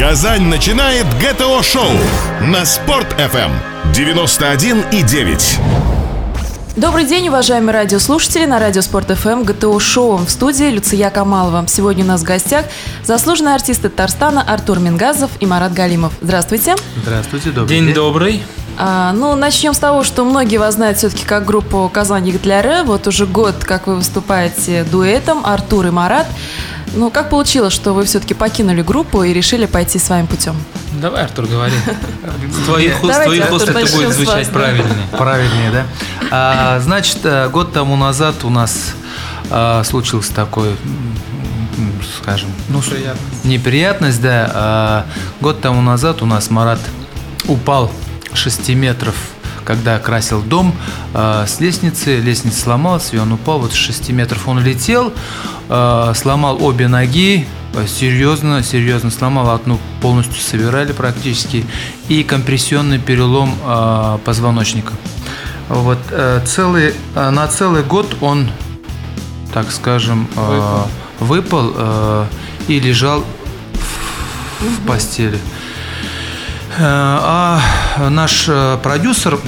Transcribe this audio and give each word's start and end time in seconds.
Казань 0.00 0.44
начинает 0.44 1.04
ГТО-шоу 1.18 1.90
на 2.40 2.64
Спорт-ФМ 2.64 3.50
91,9. 3.92 5.60
Добрый 6.74 7.04
день, 7.04 7.28
уважаемые 7.28 7.74
радиослушатели 7.74 8.46
на 8.46 8.58
радио 8.58 8.80
Спорт 8.80 9.10
ФМ 9.10 9.42
ГТО 9.42 9.78
Шоу 9.78 10.16
в 10.16 10.30
студии 10.30 10.70
Люция 10.70 11.10
Камалова. 11.10 11.66
Сегодня 11.68 12.02
у 12.04 12.06
нас 12.06 12.22
в 12.22 12.24
гостях 12.24 12.64
заслуженные 13.04 13.54
артисты 13.54 13.90
Татарстана 13.90 14.40
Артур 14.40 14.78
Мингазов 14.78 15.30
и 15.38 15.44
Марат 15.44 15.74
Галимов. 15.74 16.14
Здравствуйте. 16.22 16.76
Здравствуйте, 17.02 17.50
добрый 17.50 17.68
День 17.68 17.84
день. 17.84 17.94
добрый. 17.94 18.42
А, 18.78 19.12
ну, 19.12 19.34
начнем 19.34 19.74
с 19.74 19.78
того, 19.78 20.02
что 20.02 20.24
многие 20.24 20.56
вас 20.56 20.76
знают 20.76 20.96
все-таки 20.96 21.26
как 21.26 21.44
группу 21.44 21.90
Казань 21.92 22.24
Гитлера. 22.24 22.84
Вот 22.84 23.06
уже 23.06 23.26
год, 23.26 23.56
как 23.62 23.86
вы 23.86 23.96
выступаете 23.96 24.84
дуэтом 24.84 25.44
Артур 25.44 25.88
и 25.88 25.90
Марат. 25.90 26.26
Ну, 26.94 27.10
как 27.10 27.30
получилось, 27.30 27.72
что 27.72 27.92
вы 27.92 28.04
все-таки 28.04 28.34
покинули 28.34 28.82
группу 28.82 29.22
и 29.22 29.32
решили 29.32 29.66
пойти 29.66 29.98
своим 29.98 30.26
путем? 30.26 30.56
Давай, 31.00 31.24
Артур, 31.24 31.46
говори. 31.46 31.74
С 32.62 32.64
твоих 32.66 33.02
уст, 33.02 33.68
это 33.68 33.96
будет 33.96 34.12
звучать 34.12 34.48
правильнее. 34.50 35.06
Правильнее, 35.16 35.70
да? 35.70 35.86
А, 36.30 36.80
значит, 36.80 37.18
э, 37.24 37.48
год 37.48 37.72
тому 37.72 37.96
назад 37.96 38.44
у 38.44 38.50
нас 38.50 38.94
а, 39.50 39.82
случился 39.84 40.34
такой, 40.34 40.76
скажем, 42.22 42.50
ну, 42.68 42.78
Неприятность. 42.78 43.44
неприятность, 43.44 44.22
да. 44.22 44.50
А, 44.54 45.06
год 45.40 45.60
тому 45.60 45.82
назад 45.82 46.22
у 46.22 46.26
нас 46.26 46.50
Марат 46.50 46.80
упал 47.46 47.90
6 48.32 48.70
метров, 48.70 49.14
когда 49.70 50.00
красил 50.00 50.42
дом 50.42 50.74
а, 51.14 51.46
с 51.46 51.60
лестницы. 51.60 52.18
Лестница 52.18 52.58
сломалась, 52.58 53.10
и 53.12 53.18
он 53.18 53.32
упал 53.32 53.60
вот 53.60 53.70
с 53.70 53.76
6 53.76 54.10
метров. 54.10 54.48
Он 54.48 54.58
летел, 54.58 55.12
а, 55.68 56.12
сломал 56.14 56.60
обе 56.60 56.88
ноги, 56.88 57.46
а, 57.76 57.86
серьезно, 57.86 58.64
серьезно 58.64 59.12
сломал 59.12 59.50
одну, 59.50 59.78
полностью 60.02 60.42
собирали 60.42 60.90
практически, 60.90 61.64
и 62.08 62.24
компрессионный 62.24 62.98
перелом 62.98 63.54
а, 63.64 64.18
позвоночника. 64.24 64.92
Вот 65.68 65.98
э, 66.10 66.40
целый, 66.44 66.94
э, 67.14 67.30
на 67.30 67.46
целый 67.46 67.84
год 67.84 68.16
он, 68.20 68.50
так 69.54 69.70
скажем, 69.70 70.26
э, 70.34 70.82
выпал 71.20 71.72
э, 71.76 72.24
и 72.66 72.80
лежал 72.80 73.20
в, 73.20 74.64
в 74.64 74.86
постели. 74.88 75.38
Э, 76.76 76.82
А 76.82 77.60
наш 78.08 78.46
э, 78.48 78.78
продюсер, 78.82 79.38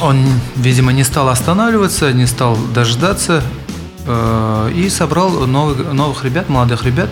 он, 0.00 0.24
видимо, 0.56 0.92
не 0.92 1.04
стал 1.04 1.28
останавливаться, 1.28 2.12
не 2.12 2.26
стал 2.26 2.56
дождаться 2.74 3.42
э, 4.06 4.70
и 4.74 4.88
собрал 4.88 5.30
новых, 5.46 5.92
новых 5.92 6.24
ребят, 6.24 6.48
молодых 6.48 6.84
ребят, 6.84 7.10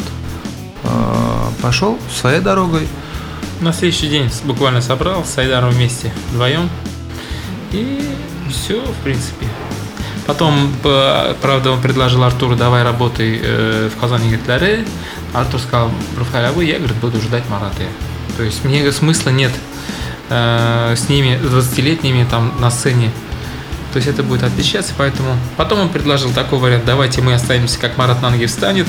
э, 0.82 0.88
пошел 1.62 1.98
своей 2.14 2.40
дорогой. 2.40 2.86
На 3.60 3.72
следующий 3.72 4.08
день 4.08 4.30
буквально 4.44 4.80
собрал 4.82 5.24
с 5.24 5.38
Айдаром 5.38 5.70
вместе 5.70 6.12
вдвоем. 6.30 6.68
И 7.72 8.00
все, 8.50 8.80
в 8.80 9.04
принципе. 9.04 9.46
Потом, 10.26 10.72
п- 10.82 11.34
правда, 11.42 11.70
он 11.72 11.80
предложил 11.80 12.22
Артуру, 12.24 12.56
давай 12.56 12.82
работай 12.82 13.40
э, 13.42 13.90
в 13.94 14.00
Казани 14.00 14.30
Гитлере. 14.30 14.86
Артур 15.32 15.60
сказал, 15.60 15.90
Рафаэль, 16.18 16.46
а 16.46 16.52
вы, 16.52 16.64
я, 16.64 16.78
говорит, 16.78 16.96
буду 16.96 17.20
ждать 17.20 17.44
Марата. 17.50 17.82
То 18.36 18.42
есть 18.42 18.64
мне 18.64 18.90
смысла 18.92 19.30
нет 19.30 19.52
э, 20.30 20.94
с 20.96 21.08
ними, 21.08 21.38
с 21.42 21.46
20-летними 21.46 22.26
там 22.30 22.52
на 22.60 22.70
сцене. 22.70 23.10
То 23.92 23.98
есть 23.98 24.08
это 24.08 24.22
будет 24.24 24.42
отличаться, 24.42 24.92
поэтому... 24.96 25.36
Потом 25.56 25.78
он 25.80 25.88
предложил 25.88 26.32
такой 26.32 26.58
вариант, 26.58 26.84
давайте 26.84 27.20
мы 27.22 27.34
останемся, 27.34 27.78
как 27.78 27.96
Марат 27.96 28.20
на 28.22 28.30
ноги 28.30 28.46
встанет. 28.46 28.86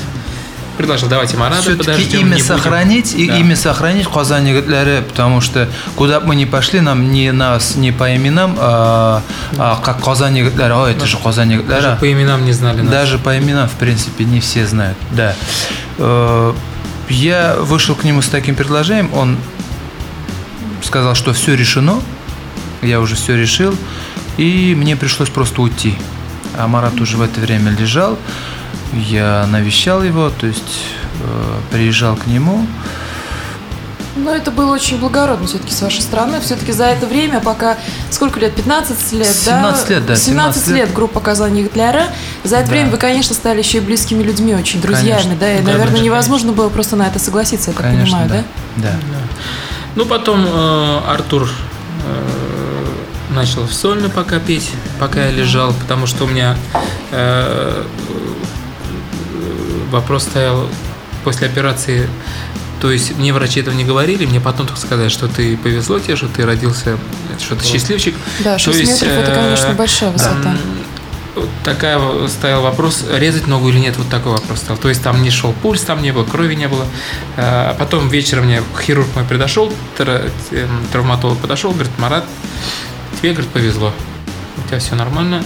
Предложил, 0.76 1.08
давайте 1.08 1.36
Марата 1.38 1.62
Все-таки 1.62 1.86
подождем, 1.86 2.20
имя 2.20 2.26
не 2.26 2.32
будем». 2.32 2.44
сохранить 2.44 3.14
и 3.14 3.26
Да. 3.28 3.36
имя 3.38 3.56
сохранить 3.56 4.06
Гитлере, 4.08 5.02
потому 5.08 5.40
что 5.40 5.70
куда 5.94 6.20
бы 6.20 6.26
мы 6.26 6.34
ни 6.36 6.44
пошли, 6.44 6.80
нам 6.80 7.12
не 7.12 7.32
нас 7.32 7.76
не 7.76 7.92
по 7.92 8.14
именам, 8.14 8.56
а, 8.58 9.22
а 9.56 9.80
как 9.82 10.04
Казани 10.04 10.42
Гитлере, 10.42 10.74
о, 10.74 10.86
это 10.86 11.06
же 11.06 11.16
Казани 11.16 11.56
Даже 11.58 11.96
по 12.00 12.12
именам 12.12 12.44
не 12.44 12.52
знали 12.52 12.82
нас. 12.82 12.90
Даже 12.90 13.18
по 13.18 13.38
именам, 13.38 13.68
в 13.68 13.74
принципе, 13.74 14.24
не 14.24 14.40
все 14.40 14.66
знают. 14.66 14.98
Да. 15.12 15.34
Э, 15.98 16.52
Я 17.08 17.56
вышел 17.60 17.94
к 17.94 18.02
нему 18.04 18.20
с 18.20 18.26
таким 18.28 18.54
предложением, 18.56 19.10
он 19.14 19.38
сказал, 20.86 21.14
что 21.14 21.32
все 21.32 21.54
решено, 21.56 22.00
я 22.82 23.00
уже 23.00 23.14
все 23.16 23.36
решил, 23.36 23.74
и 24.36 24.74
мне 24.76 24.96
пришлось 24.96 25.28
просто 25.28 25.62
уйти. 25.62 25.94
А 26.58 26.66
Марат 26.68 27.00
уже 27.00 27.16
в 27.16 27.22
это 27.22 27.40
время 27.40 27.70
лежал, 27.72 28.18
я 28.92 29.46
навещал 29.50 30.02
его, 30.02 30.30
то 30.30 30.46
есть 30.46 30.84
э, 31.20 31.58
приезжал 31.70 32.16
к 32.16 32.26
нему. 32.26 32.66
Ну, 34.18 34.30
это 34.30 34.50
было 34.50 34.72
очень 34.72 34.98
благородно 34.98 35.46
все-таки 35.46 35.74
с 35.74 35.82
вашей 35.82 36.00
стороны. 36.00 36.40
Все-таки 36.40 36.72
за 36.72 36.84
это 36.86 37.04
время, 37.06 37.40
пока... 37.40 37.76
Сколько 38.10 38.40
лет? 38.40 38.54
15 38.54 39.12
лет, 39.12 39.26
17 39.26 39.88
да? 39.88 39.94
лет, 39.94 40.06
да, 40.06 40.16
17, 40.16 40.24
17 40.26 40.68
лет 40.68 40.76
лет. 40.76 40.92
группа 40.94 41.20
Казани 41.20 41.64
Гитлера. 41.64 42.04
За 42.42 42.56
это 42.56 42.66
Да. 42.68 42.70
время 42.72 42.90
вы, 42.90 42.96
конечно, 42.96 43.34
стали 43.34 43.58
еще 43.58 43.76
и 43.76 43.80
близкими 43.82 44.22
людьми, 44.22 44.54
очень 44.54 44.80
друзьями, 44.80 45.10
Конечно. 45.22 45.36
да? 45.38 45.52
И, 45.52 45.58
Да, 45.58 45.64
наверное, 45.64 45.86
конечно. 45.88 46.04
невозможно 46.04 46.52
было 46.52 46.70
просто 46.70 46.96
на 46.96 47.06
это 47.06 47.18
согласиться, 47.18 47.72
я 47.72 47.76
так 47.76 47.84
Конечно, 47.84 48.18
понимаю, 48.20 48.44
да? 48.76 48.82
да. 48.82 48.92
Да. 49.12 49.18
Ну, 49.96 50.04
потом 50.04 50.44
э, 50.46 51.00
Артур 51.08 51.48
э, 52.04 53.34
начал 53.34 53.66
сольно 53.66 54.10
пока 54.10 54.38
петь, 54.38 54.70
пока 55.00 55.24
я 55.24 55.30
лежал, 55.30 55.72
потому 55.72 56.06
что 56.06 56.24
у 56.24 56.26
меня 56.26 56.56
э, 57.10 57.82
э, 57.82 57.84
вопрос 59.90 60.24
стоял 60.24 60.68
после 61.24 61.46
операции. 61.48 62.08
То 62.80 62.90
есть 62.92 63.16
мне 63.16 63.32
врачи 63.32 63.60
этого 63.60 63.74
не 63.74 63.84
говорили, 63.84 64.26
мне 64.26 64.38
потом 64.38 64.66
только 64.66 64.80
сказали, 64.80 65.08
что 65.08 65.28
ты 65.28 65.56
повезло 65.56 65.98
тебе, 65.98 66.14
что 66.14 66.28
ты 66.28 66.44
родился, 66.44 66.98
что 67.38 67.56
ты 67.56 67.64
счастливчик. 67.64 68.14
Да, 68.44 68.52
То 68.54 68.58
6 68.58 68.78
есть, 68.78 69.02
метров 69.02 69.18
это, 69.18 69.30
э, 69.32 69.34
конечно, 69.34 69.72
большая 69.72 70.10
высота. 70.10 70.50
Вот 70.50 70.95
Такая 71.64 72.28
стоял 72.28 72.62
вопрос, 72.62 73.04
резать 73.12 73.46
ногу 73.46 73.68
или 73.68 73.78
нет, 73.78 73.96
вот 73.96 74.08
такой 74.08 74.32
вопрос 74.32 74.60
стал. 74.60 74.76
То 74.76 74.88
есть 74.88 75.02
там 75.02 75.22
не 75.22 75.30
шел 75.30 75.52
пульс, 75.52 75.82
там 75.82 76.02
не 76.02 76.12
было, 76.12 76.24
крови 76.24 76.54
не 76.54 76.68
было. 76.68 76.86
А 77.36 77.74
Потом 77.74 78.08
вечером 78.08 78.44
мне 78.46 78.62
хирург 78.80 79.08
мой 79.14 79.24
пришел, 79.24 79.72
травматолог 80.92 81.38
подошел, 81.38 81.72
говорит, 81.72 81.92
Марат, 81.98 82.24
тебе, 83.18 83.32
говорит, 83.32 83.50
повезло. 83.50 83.92
У 84.56 84.68
тебя 84.68 84.78
все 84.78 84.94
нормально. 84.94 85.42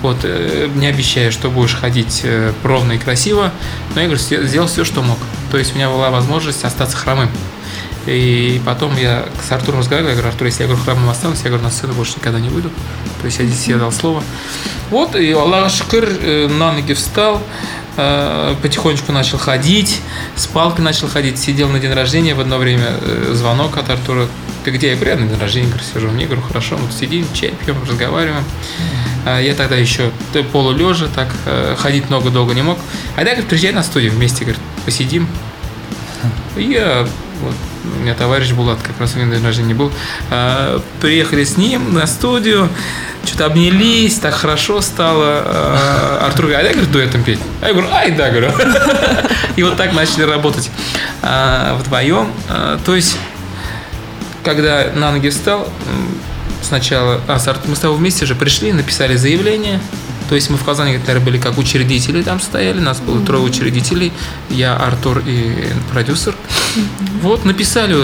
Вот, 0.00 0.18
э, 0.22 0.68
не 0.76 0.86
обещаю, 0.86 1.32
что 1.32 1.50
будешь 1.50 1.74
ходить 1.74 2.20
э, 2.22 2.52
ровно 2.62 2.92
и 2.92 2.98
красиво, 2.98 3.52
но 3.94 4.00
я, 4.00 4.06
говорю, 4.06 4.22
сделал 4.22 4.68
все, 4.68 4.84
что 4.84 5.02
мог. 5.02 5.18
То 5.50 5.58
есть 5.58 5.72
у 5.72 5.76
меня 5.76 5.88
была 5.88 6.10
возможность 6.10 6.64
остаться 6.64 6.96
хромым. 6.96 7.28
И 8.08 8.60
потом 8.64 8.96
я 8.96 9.26
с 9.46 9.52
Артуром 9.52 9.80
разговаривал, 9.80 10.10
я 10.10 10.16
говорю, 10.16 10.32
Артур, 10.32 10.46
если 10.46 10.62
я 10.62 10.68
говорю, 10.68 10.82
хромым 10.82 11.10
останусь, 11.10 11.40
я 11.44 11.50
говорю, 11.50 11.62
на 11.62 11.70
сцену 11.70 11.92
больше 11.92 12.14
никогда 12.16 12.40
не 12.40 12.48
выйду. 12.48 12.70
То 13.20 13.26
есть 13.26 13.38
я 13.38 13.44
здесь 13.44 13.60
себе 13.60 13.76
дал 13.76 13.92
слово. 13.92 14.22
Вот, 14.88 15.14
и 15.14 15.30
Аллах 15.32 15.70
шкыр, 15.70 16.08
э, 16.08 16.48
на 16.48 16.72
ноги 16.72 16.94
встал, 16.94 17.42
э, 17.98 18.54
потихонечку 18.62 19.12
начал 19.12 19.36
ходить, 19.36 20.00
с 20.36 20.46
палкой 20.46 20.84
начал 20.84 21.06
ходить, 21.08 21.38
сидел 21.38 21.68
на 21.68 21.80
день 21.80 21.92
рождения, 21.92 22.34
в 22.34 22.40
одно 22.40 22.56
время 22.56 22.86
э, 22.88 23.32
звонок 23.34 23.76
от 23.76 23.90
Артура, 23.90 24.26
ты 24.64 24.70
где? 24.70 24.88
Я 24.88 24.94
говорю, 24.94 25.10
я 25.10 25.16
на 25.18 25.26
день 25.26 25.38
рождения, 25.38 25.66
говорю, 25.66 25.84
сижу. 25.84 26.08
Мне 26.08 26.24
говорю, 26.24 26.40
хорошо, 26.40 26.76
вот 26.76 26.94
сидим, 26.94 27.26
чай 27.34 27.52
пьем, 27.62 27.76
разговариваем. 27.86 28.44
А 29.26 29.38
Я 29.38 29.54
тогда 29.54 29.76
еще 29.76 30.10
полулежа, 30.52 31.08
так 31.14 31.28
ходить 31.76 32.08
много 32.08 32.30
долго 32.30 32.54
не 32.54 32.62
мог. 32.62 32.78
А 33.16 33.20
я, 33.20 33.26
говорит, 33.26 33.46
приезжай 33.46 33.72
на 33.72 33.82
студию 33.82 34.12
вместе, 34.12 34.44
говорит, 34.44 34.62
посидим. 34.86 35.28
Я, 36.56 37.06
вот, 37.42 37.54
у 37.96 38.02
меня 38.02 38.14
товарищ 38.14 38.52
Булат, 38.52 38.78
как 38.82 38.98
раз 39.00 39.14
у 39.14 39.18
него 39.18 39.32
день 39.32 39.44
рождения 39.44 39.74
был, 39.74 39.92
а, 40.30 40.80
приехали 41.00 41.44
с 41.44 41.56
ним 41.56 41.94
на 41.94 42.06
студию, 42.06 42.68
что-то 43.24 43.46
обнялись, 43.46 44.18
так 44.18 44.34
хорошо 44.34 44.80
стало. 44.80 45.42
А, 45.44 46.26
Артур 46.26 46.46
говорит, 46.46 46.60
а 46.60 46.68
я, 46.68 46.72
говорит, 46.72 46.92
дуэтом 46.92 47.22
петь. 47.22 47.40
А 47.60 47.68
я 47.68 47.72
говорю, 47.72 47.88
ай, 47.92 48.10
да, 48.12 48.30
говорю. 48.30 48.52
И 49.56 49.62
вот 49.62 49.76
так 49.76 49.92
начали 49.92 50.22
работать 50.22 50.70
а, 51.22 51.76
вдвоем. 51.78 52.32
То 52.84 52.94
есть, 52.94 53.16
когда 54.44 54.90
на 54.94 55.12
ноги 55.12 55.28
встал, 55.28 55.68
сначала, 56.62 57.20
а, 57.26 57.38
с 57.38 57.48
Ар- 57.48 57.58
мы 57.66 57.76
с 57.76 57.80
тобой 57.80 57.96
вместе 57.96 58.26
же 58.26 58.34
пришли, 58.34 58.72
написали 58.72 59.16
заявление, 59.16 59.80
то 60.28 60.34
есть 60.34 60.50
мы 60.50 60.58
в 60.58 60.64
Казани 60.64 60.98
наверное, 60.98 61.24
были 61.24 61.38
как 61.38 61.58
учредители 61.58 62.22
там 62.22 62.40
стояли, 62.40 62.80
нас 62.80 63.00
было 63.00 63.24
трое 63.24 63.42
учредителей, 63.42 64.12
я, 64.50 64.76
Артур 64.76 65.22
и 65.24 65.66
продюсер. 65.90 66.34
Вот, 67.22 67.44
написали 67.44 67.96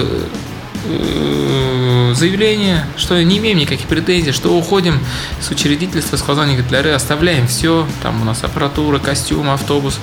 э, 0.87 2.15
заявление, 2.15 2.85
что 2.97 3.23
не 3.23 3.39
имеем 3.39 3.59
никаких 3.59 3.87
претензий, 3.87 4.33
что 4.33 4.57
уходим 4.57 4.99
с 5.41 5.51
учредительства 5.51 6.17
с 6.17 6.23
Казани 6.23 6.57
Гитлеры, 6.57 6.91
оставляем 6.91 7.47
все, 7.47 7.87
там 8.03 8.23
у 8.23 8.25
нас 8.25 8.45
аппаратура, 8.45 8.99
костюм, 8.99 9.51
автобус. 9.51 9.99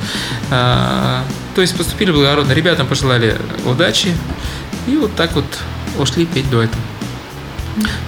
А, 0.49 1.23
То 1.55 1.61
есть 1.61 1.75
поступили 1.77 2.11
благородно. 2.11 2.51
Ребятам 2.53 2.87
пожелали 2.87 3.37
удачи, 3.65 4.15
и 4.87 4.97
вот 4.97 5.15
так 5.15 5.33
вот 5.33 5.45
ушли 5.97 6.25
петь 6.25 6.49
дуэтом. 6.49 6.79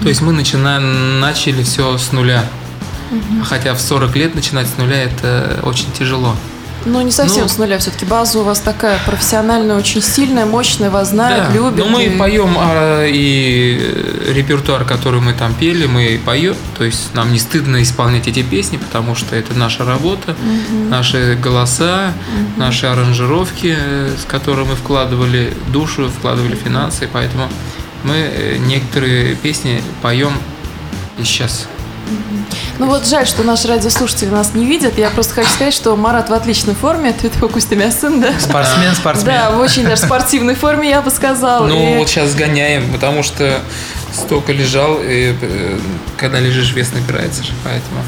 То 0.01 0.09
есть 0.09 0.21
мы 0.21 0.33
начина... 0.33 0.79
начали 0.79 1.63
все 1.63 1.97
с 1.97 2.11
нуля. 2.11 2.45
Хотя 3.45 3.73
в 3.75 3.81
40 3.81 4.15
лет 4.15 4.35
начинать 4.35 4.67
с 4.67 4.77
нуля 4.77 5.03
это 5.03 5.59
очень 5.63 5.91
тяжело. 5.91 6.35
Ну, 6.85 7.01
не 7.01 7.11
совсем 7.11 7.43
Ну, 7.43 7.49
с 7.49 7.57
нуля. 7.57 7.77
Все-таки 7.77 8.05
база 8.05 8.39
у 8.39 8.43
вас 8.43 8.59
такая 8.59 8.99
профессиональная, 9.05 9.75
очень 9.77 10.01
сильная, 10.01 10.45
мощная, 10.45 10.89
вас 10.89 11.09
знают, 11.09 11.47
Да, 11.49 11.53
любят. 11.53 11.77
Ну, 11.77 11.87
мы 11.87 12.03
и- 12.05 12.17
поем 12.17 12.55
а, 12.57 13.05
и 13.05 13.79
репертуар, 14.33 14.83
который 14.85 15.21
мы 15.21 15.33
там 15.33 15.53
пели, 15.53 15.85
мы 15.85 16.19
поем. 16.25 16.55
То 16.77 16.83
есть 16.83 17.13
нам 17.13 17.31
не 17.31 17.39
стыдно 17.39 17.81
исполнять 17.81 18.27
эти 18.27 18.41
песни, 18.43 18.77
потому 18.77 19.15
что 19.15 19.35
это 19.35 19.53
наша 19.53 19.85
работа, 19.85 20.35
наши 20.89 21.37
голоса, 21.41 22.13
наши 22.57 22.85
аранжировки, 22.87 23.75
э, 23.77 24.15
с 24.21 24.25
которыми 24.25 24.63
мы 24.63 24.75
вкладывали 24.75 25.53
душу, 25.67 26.09
вкладывали 26.09 26.55
финансы. 26.55 27.07
Поэтому 27.11 27.49
мы 28.03 28.15
э, 28.15 28.57
некоторые 28.57 29.35
песни 29.35 29.81
поем 30.01 30.33
и 31.17 31.23
сейчас. 31.23 31.67
Ну 32.79 32.87
вот 32.87 33.07
жаль, 33.07 33.27
что 33.27 33.43
наши 33.43 33.67
радиослушатели 33.67 34.29
нас 34.29 34.53
не 34.55 34.65
видят. 34.65 34.97
Я 34.97 35.09
просто 35.11 35.35
хочу 35.35 35.49
сказать, 35.49 35.73
что 35.73 35.95
Марат 35.95 36.29
в 36.29 36.33
отличной 36.33 36.73
форме. 36.73 37.11
Ответ 37.11 37.33
сын, 37.91 38.19
да? 38.19 38.33
Спортсмен, 38.39 38.95
спортсмен. 38.95 39.25
Да, 39.33 39.51
в 39.51 39.59
очень 39.59 39.83
даже 39.83 40.01
спортивной 40.01 40.55
форме, 40.55 40.89
я 40.89 41.01
бы 41.01 41.11
сказала. 41.11 41.67
Ну, 41.67 41.93
И- 41.93 41.97
вот 41.97 42.09
сейчас 42.09 42.33
гоняем, 42.33 42.91
потому 42.91 43.21
что 43.23 43.59
столько 44.11 44.51
лежал, 44.53 44.97
и 45.01 45.35
э, 45.39 45.79
когда 46.17 46.39
лежишь, 46.39 46.73
вес 46.73 46.91
набирается 46.93 47.43
же, 47.43 47.51
поэтому. 47.63 48.01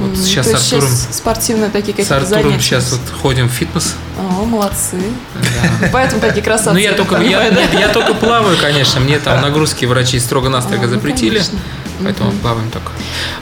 Вот 0.00 0.10
М, 0.10 0.16
сейчас 0.16 0.48
то 0.48 0.56
с 0.56 0.72
Артуром, 0.72 0.90
сейчас 0.92 1.16
спортивные 1.16 1.70
такие 1.70 1.92
с 1.92 1.96
какие-то 1.96 2.16
Артуром 2.16 2.42
занятия. 2.42 2.62
сейчас 2.64 2.90
вот 2.92 3.00
ходим 3.22 3.48
в 3.48 3.52
фитнес. 3.52 3.94
О, 4.18 4.44
молодцы. 4.44 4.96
Да. 5.34 5.88
Поэтому 5.92 6.20
такие 6.20 6.42
красавцы. 6.42 6.72
Ну, 6.72 6.78
я 6.78 6.92
только, 6.94 7.18
я, 7.18 7.46
я 7.72 7.88
только 7.88 8.14
плаваю, 8.14 8.56
конечно. 8.60 8.98
Мне 9.00 9.20
там 9.20 9.40
нагрузки 9.40 9.84
врачи 9.84 10.18
строго-настрого 10.18 10.88
запретили. 10.88 11.40
Поэтому 12.02 12.32
плаваем 12.32 12.70
только. 12.70 12.90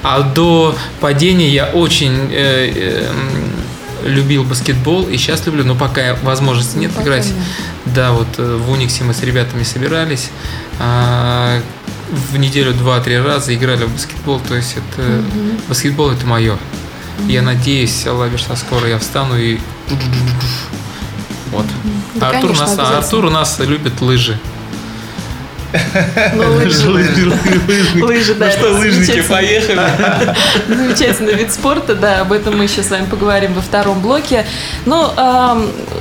А 0.02 0.22
до 0.22 0.76
падения 1.00 1.48
я 1.48 1.66
очень 1.66 2.28
э, 2.30 2.72
э, 2.74 3.10
любил 4.04 4.44
баскетбол 4.44 5.08
и 5.08 5.16
сейчас 5.16 5.46
люблю, 5.46 5.64
но 5.64 5.74
пока 5.74 6.16
возможности 6.22 6.76
нет 6.76 6.92
пока 6.92 7.04
играть. 7.04 7.26
нет. 7.26 7.36
Да, 7.86 8.12
вот 8.12 8.28
э, 8.38 8.56
в 8.56 8.70
Униксе 8.70 9.04
мы 9.04 9.14
с 9.14 9.22
ребятами 9.22 9.62
собирались. 9.62 10.30
а, 10.78 11.60
в 12.32 12.36
неделю 12.36 12.74
два-три 12.74 13.18
раза 13.18 13.54
играли 13.54 13.84
в 13.84 13.92
баскетбол. 13.92 14.40
То 14.40 14.54
есть 14.54 14.76
это 14.76 15.22
баскетбол 15.68 16.10
это 16.10 16.26
мое. 16.26 16.58
Я 17.26 17.42
надеюсь, 17.42 18.06
Аллах 18.06 18.30
верса, 18.30 18.56
скоро 18.56 18.88
я 18.88 18.98
встану 18.98 19.36
и 19.36 19.58
вот. 21.52 21.66
Да, 22.14 22.28
А 22.28 22.30
Артур, 22.30 22.52
конечно, 22.52 22.76
нас, 22.76 22.78
а. 22.78 22.98
Артур 22.98 23.26
у 23.26 23.30
нас 23.30 23.58
любит 23.60 24.00
лыжи. 24.00 24.38
Ну, 26.34 26.52
лыжи. 26.54 26.88
Лыжи, 26.88 28.34
да. 28.34 28.48
это 28.48 28.74
замечательно. 28.74 29.24
поехали. 29.28 29.80
Замечательный 30.68 31.34
вид 31.34 31.52
спорта, 31.52 31.94
да, 31.94 32.20
об 32.20 32.32
этом 32.32 32.56
мы 32.56 32.64
еще 32.64 32.82
с 32.82 32.90
вами 32.90 33.06
поговорим 33.06 33.54
во 33.54 33.62
втором 33.62 34.00
блоке. 34.00 34.44
Ну, 34.86 35.10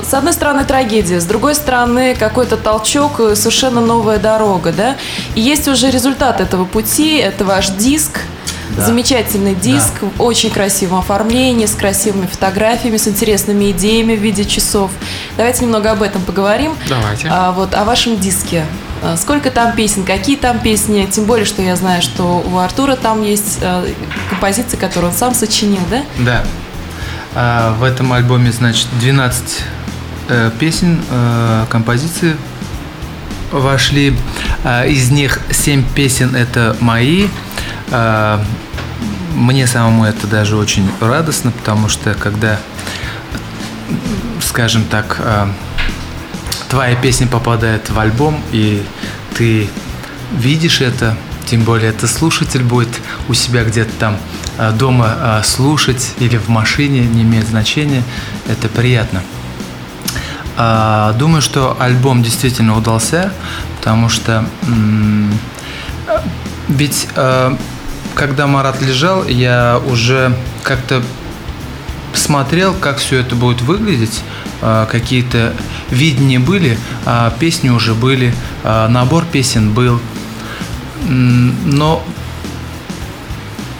с 0.07 0.13
одной 0.13 0.33
стороны 0.33 0.65
трагедия, 0.65 1.19
с 1.19 1.25
другой 1.25 1.55
стороны 1.55 2.15
какой-то 2.15 2.57
толчок, 2.57 3.19
э, 3.19 3.35
совершенно 3.35 3.81
новая 3.81 4.17
дорога, 4.17 4.71
да. 4.71 4.97
И 5.35 5.41
есть 5.41 5.67
уже 5.67 5.89
результат 5.89 6.41
этого 6.41 6.65
пути, 6.65 7.17
это 7.17 7.45
ваш 7.45 7.69
диск. 7.69 8.19
Да. 8.75 8.85
Замечательный 8.85 9.53
диск, 9.53 9.91
в 10.01 10.21
очень 10.21 10.49
красивом 10.49 10.99
оформлении, 10.99 11.65
с 11.65 11.73
красивыми 11.73 12.25
фотографиями, 12.25 12.97
с 12.97 13.07
интересными 13.07 13.71
идеями 13.71 14.15
в 14.15 14.19
виде 14.19 14.45
часов. 14.45 14.91
Давайте 15.35 15.65
немного 15.65 15.91
об 15.91 16.01
этом 16.01 16.21
поговорим. 16.21 16.73
Давайте. 16.87 17.27
А 17.29 17.51
вот 17.51 17.73
о 17.75 17.83
вашем 17.83 18.17
диске. 18.17 18.65
А, 19.01 19.17
Сколько 19.17 19.51
там 19.51 19.75
песен, 19.75 20.03
какие 20.03 20.35
там 20.37 20.59
песни? 20.59 21.07
Тем 21.11 21.25
более, 21.25 21.45
что 21.45 21.61
я 21.61 21.75
знаю, 21.75 22.01
что 22.01 22.43
у 22.45 22.57
Артура 22.57 22.95
там 22.95 23.23
есть 23.23 23.59
э, 23.61 23.93
композиции, 24.29 24.77
которые 24.77 25.11
он 25.11 25.17
сам 25.17 25.33
сочинил, 25.33 25.81
да? 25.89 26.03
Да. 26.19 26.43
А, 27.33 27.73
в 27.75 27.83
этом 27.83 28.13
альбоме, 28.13 28.51
значит, 28.51 28.87
12 28.99 29.63
э, 30.29 30.51
песен, 30.59 31.01
э, 31.09 31.65
композиций 31.69 32.35
вошли. 33.51 34.15
А, 34.63 34.85
из 34.85 35.09
них 35.11 35.39
7 35.49 35.83
песен 35.95 36.35
это 36.35 36.75
мои. 36.79 37.27
А, 37.91 38.43
мне 39.33 39.65
самому 39.65 40.05
это 40.05 40.27
даже 40.27 40.57
очень 40.57 40.89
радостно, 40.99 41.51
потому 41.51 41.89
что 41.89 42.13
когда, 42.13 42.59
скажем 44.41 44.83
так, 44.83 45.17
а, 45.19 45.49
твоя 46.71 46.95
песня 46.95 47.27
попадает 47.27 47.89
в 47.89 47.99
альбом, 47.99 48.41
и 48.53 48.81
ты 49.37 49.69
видишь 50.31 50.79
это, 50.79 51.17
тем 51.45 51.63
более 51.63 51.89
это 51.89 52.07
слушатель 52.07 52.63
будет 52.63 52.87
у 53.27 53.33
себя 53.33 53.65
где-то 53.65 53.91
там 53.99 54.17
а, 54.57 54.71
дома 54.71 55.13
а, 55.19 55.43
слушать 55.43 56.13
или 56.19 56.37
в 56.37 56.47
машине, 56.47 57.01
не 57.01 57.23
имеет 57.23 57.45
значения, 57.45 58.03
это 58.47 58.69
приятно. 58.69 59.21
А, 60.55 61.11
Думаю, 61.19 61.41
что 61.41 61.75
альбом 61.77 62.23
действительно 62.23 62.77
удался, 62.77 63.33
потому 63.77 64.07
что 64.07 64.45
а, 66.07 66.23
ведь 66.69 67.07
когда 68.15 68.47
Марат 68.47 68.81
лежал, 68.81 69.27
я 69.27 69.81
уже 69.85 70.37
как-то 70.63 71.03
смотрел, 72.13 72.73
как 72.73 72.97
все 72.97 73.17
это 73.17 73.35
будет 73.35 73.61
выглядеть. 73.61 74.21
А, 74.61 74.85
Какие-то 74.85 75.53
видения 75.89 76.39
были, 76.39 76.77
а 77.05 77.33
песни 77.39 77.69
уже 77.69 77.93
были, 77.93 78.33
а, 78.63 78.87
набор 78.87 79.25
песен 79.25 79.73
был. 79.73 79.99
Но 81.07 82.03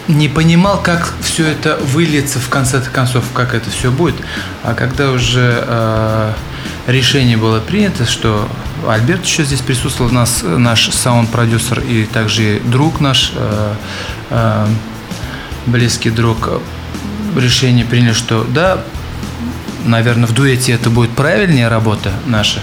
не 0.08 0.28
понимал, 0.28 0.82
как 0.82 1.14
все 1.20 1.46
это 1.46 1.76
выльется 1.76 2.38
в 2.38 2.48
конце 2.48 2.80
концов, 2.80 3.24
как 3.34 3.54
это 3.54 3.70
все 3.70 3.90
будет. 3.90 4.16
А 4.62 4.74
когда 4.74 5.10
уже 5.10 5.64
э, 5.66 6.32
решение 6.86 7.36
было 7.36 7.60
принято, 7.60 8.04
что 8.04 8.48
Альберт 8.88 9.24
еще 9.24 9.44
здесь 9.44 9.60
присутствовал, 9.60 10.10
нас 10.10 10.40
э, 10.42 10.56
наш 10.56 10.90
саунд-продюсер 10.90 11.80
и 11.80 12.04
также 12.04 12.60
друг 12.64 13.00
наш, 13.00 13.32
э, 13.34 13.74
э, 14.30 14.66
близкий 15.66 16.10
друг, 16.10 16.48
э, 16.48 16.58
решение 17.36 17.84
приняли, 17.84 18.12
что 18.12 18.44
да, 18.44 18.82
наверное, 19.84 20.26
в 20.26 20.32
дуэте 20.32 20.72
это 20.72 20.90
будет 20.90 21.10
правильнее 21.10 21.68
работа 21.68 22.12
наша. 22.26 22.60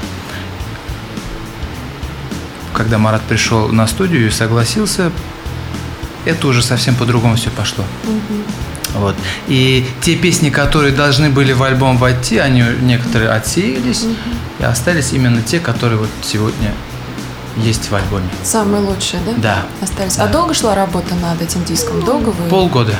Когда 2.73 2.97
Марат 2.97 3.21
пришел 3.23 3.67
на 3.69 3.87
студию 3.87 4.27
и 4.27 4.29
согласился, 4.29 5.11
это 6.25 6.47
уже 6.47 6.61
совсем 6.61 6.95
по-другому 6.95 7.35
все 7.35 7.49
пошло. 7.49 7.83
Вот. 8.95 9.15
И 9.47 9.85
те 10.01 10.15
песни, 10.15 10.49
которые 10.49 10.93
должны 10.93 11.29
были 11.29 11.53
в 11.53 11.61
альбом 11.63 11.97
войти, 11.97 12.37
они 12.37 12.63
некоторые 12.81 13.29
отсеялись, 13.31 14.05
и 14.59 14.63
остались 14.63 15.13
именно 15.13 15.41
те, 15.41 15.59
которые 15.59 15.99
вот 15.99 16.09
сегодня 16.23 16.73
есть 17.57 17.91
в 17.91 17.95
альбоме. 17.95 18.29
Самые 18.43 18.81
лучшие, 18.81 19.21
да? 19.25 19.33
Да. 19.37 19.65
Остались. 19.81 20.15
Да. 20.15 20.23
А 20.23 20.27
долго 20.27 20.53
шла 20.53 20.75
работа 20.75 21.15
над 21.15 21.41
этим 21.41 21.63
диском? 21.65 22.03
Долго 22.03 22.29
вы? 22.29 22.49
Полгода. 22.49 22.95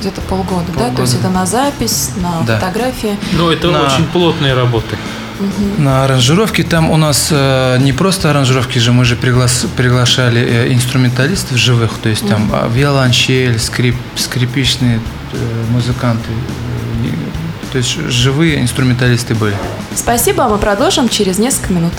Где-то 0.00 0.20
полгода, 0.22 0.64
да? 0.68 0.72
Полгода. 0.74 0.96
То 0.96 1.02
есть 1.02 1.14
это 1.14 1.28
на 1.30 1.46
запись, 1.46 2.10
на 2.16 2.42
Да. 2.46 2.58
фотографии. 2.58 3.16
Ну, 3.32 3.50
это 3.50 3.70
На- 3.70 3.82
очень 3.82 4.04
плотные 4.06 4.54
работы. 4.54 4.96
На 5.78 6.04
аранжировке 6.04 6.62
там 6.62 6.90
у 6.90 6.96
нас 6.96 7.28
э, 7.30 7.78
не 7.80 7.92
просто 7.92 8.30
аранжировки 8.30 8.78
же, 8.78 8.92
мы 8.92 9.04
же 9.04 9.16
приглас- 9.16 9.66
приглашали 9.76 10.40
э, 10.40 10.72
инструменталистов 10.72 11.56
живых, 11.58 11.90
то 12.00 12.08
есть 12.08 12.26
там 12.28 12.48
а, 12.52 12.68
виолончель, 12.68 13.58
скрип, 13.58 13.96
скрипичные 14.14 15.00
э, 15.32 15.36
музыканты, 15.70 16.28
э, 16.30 17.02
не- 17.02 17.70
то 17.72 17.78
есть 17.78 17.90
живые 18.10 18.60
инструменталисты 18.60 19.34
были. 19.34 19.56
Спасибо, 19.96 20.44
а 20.44 20.48
мы 20.48 20.58
продолжим 20.58 21.08
через 21.08 21.38
несколько 21.38 21.72
минут. 21.72 21.92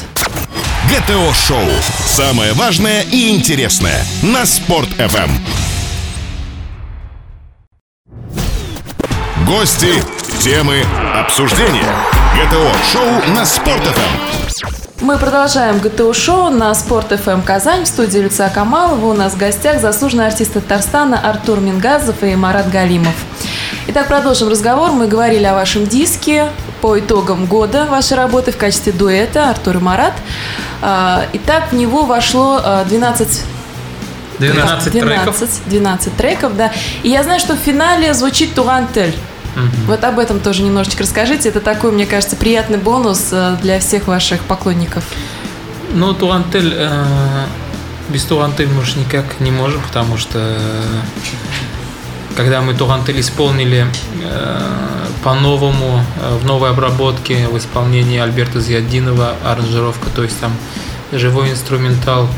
ГТО-шоу. 0.89 1.67
Самое 2.07 2.53
важное 2.53 3.01
и 3.01 3.29
интересное 3.35 4.05
на 4.21 4.45
Спорт 4.45 4.89
Гости, 9.47 10.01
темы, 10.39 10.81
обсуждения. 11.13 11.85
ГТО-шоу 12.35 13.31
на 13.31 13.45
Спорт 13.45 13.83
FM. 13.83 14.65
Мы 15.01 15.19
продолжаем 15.19 15.77
ГТО-шоу 15.77 16.49
на 16.49 16.73
Спорт 16.73 17.11
ФМ 17.11 17.41
Казань. 17.41 17.83
В 17.83 17.87
студии 17.87 18.17
Люция 18.17 18.49
Камалова 18.49 19.05
у 19.05 19.13
нас 19.13 19.33
в 19.33 19.37
гостях 19.37 19.79
заслуженный 19.79 20.25
артист 20.25 20.53
Татарстана 20.53 21.19
Артур 21.19 21.59
Мингазов 21.59 22.23
и 22.23 22.35
Марат 22.35 22.71
Галимов. 22.71 23.13
Итак, 23.87 24.07
продолжим 24.07 24.47
разговор. 24.47 24.91
Мы 24.93 25.05
говорили 25.05 25.43
о 25.43 25.53
вашем 25.53 25.85
диске 25.85 26.49
по 26.81 26.97
итогам 26.99 27.45
года 27.45 27.85
вашей 27.85 28.17
работы 28.17 28.51
в 28.51 28.57
качестве 28.57 28.93
дуэта 28.93 29.51
Артур 29.51 29.77
и 29.77 29.79
Марат. 29.79 30.13
А, 30.81 31.23
Итак, 31.33 31.65
в 31.71 31.75
него 31.75 32.05
вошло 32.05 32.59
а, 32.63 32.83
12 32.83 33.43
12 34.39 34.91
треков. 34.91 35.37
12, 35.37 35.69
12 35.69 36.17
треков, 36.17 36.57
да. 36.57 36.71
И 37.03 37.09
я 37.09 37.21
знаю, 37.23 37.39
что 37.39 37.53
в 37.53 37.59
финале 37.59 38.11
звучит 38.15 38.55
Турантель. 38.55 39.13
Вот 39.87 40.03
об 40.03 40.19
этом 40.19 40.39
тоже 40.39 40.63
немножечко 40.63 41.03
расскажите. 41.03 41.49
Это 41.49 41.61
такой, 41.61 41.91
мне 41.91 42.05
кажется, 42.05 42.35
приятный 42.35 42.77
бонус 42.77 43.29
э, 43.31 43.57
для 43.61 43.79
всех 43.79 44.07
ваших 44.07 44.41
поклонников. 44.41 45.03
Ну, 45.93 46.13
Туантель, 46.13 46.73
э, 46.75 47.45
без 48.09 48.23
Туантель 48.23 48.67
мы 48.67 48.81
уж 48.81 48.95
никак 48.95 49.39
не 49.39 49.51
можем, 49.51 49.81
потому 49.81 50.17
что 50.17 50.57
когда 52.35 52.61
мы 52.61 52.73
Туантель 52.73 53.19
исполнили, 53.21 53.87
э, 54.23 54.85
по-новому, 55.23 56.03
э, 56.21 56.37
в 56.37 56.45
новой 56.45 56.69
обработке, 56.69 57.47
в 57.47 57.57
исполнении 57.57 58.19
Альберта 58.19 58.59
Зиаддинова, 58.59 59.33
аранжировка, 59.43 60.09
то 60.15 60.23
есть 60.23 60.39
там 60.39 60.51
живой 61.11 61.49
инструментал. 61.49 62.29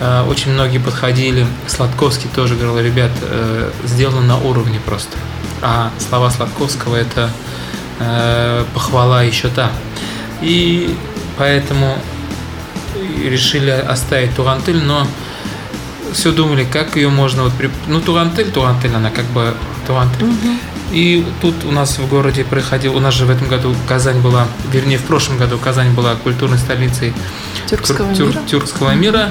Э, 0.00 0.24
очень 0.28 0.52
многие 0.52 0.78
подходили. 0.78 1.46
Сладковский 1.66 2.30
тоже 2.34 2.54
говорил, 2.54 2.78
ребят, 2.78 3.10
э, 3.22 3.70
сделано 3.84 4.20
на 4.20 4.38
уровне 4.38 4.78
просто. 4.86 5.16
А 5.62 5.90
слова 5.98 6.30
Сладковского 6.30 6.96
это 6.96 7.30
э, 8.00 8.64
похвала 8.74 9.22
еще 9.22 9.48
та. 9.48 9.70
И 10.40 10.96
поэтому 11.36 11.96
решили 13.24 13.70
оставить 13.70 14.34
Турантыль, 14.34 14.82
но 14.82 15.06
все 16.12 16.32
думали, 16.32 16.64
как 16.64 16.96
ее 16.96 17.08
можно 17.08 17.44
вот 17.44 17.52
при... 17.52 17.70
ну 17.86 18.00
Турантыль, 18.00 18.50
Турантыль, 18.50 18.94
она 18.94 19.10
как 19.10 19.24
бы 19.26 19.54
Турантыль. 19.86 20.24
Угу. 20.26 20.58
И 20.92 21.26
тут 21.42 21.54
у 21.64 21.70
нас 21.70 21.98
в 21.98 22.08
городе 22.08 22.44
проходил, 22.44 22.96
у 22.96 23.00
нас 23.00 23.12
же 23.12 23.26
в 23.26 23.30
этом 23.30 23.46
году 23.48 23.74
Казань 23.86 24.20
была, 24.20 24.46
вернее 24.72 24.96
в 24.96 25.04
прошлом 25.04 25.36
году 25.36 25.58
Казань 25.58 25.90
была 25.92 26.14
культурной 26.14 26.56
столицей 26.56 27.12
тюркского 27.66 28.14
тюр, 28.14 28.28
мира. 28.28 28.40
Тюркского 28.48 28.94
мира. 28.94 29.30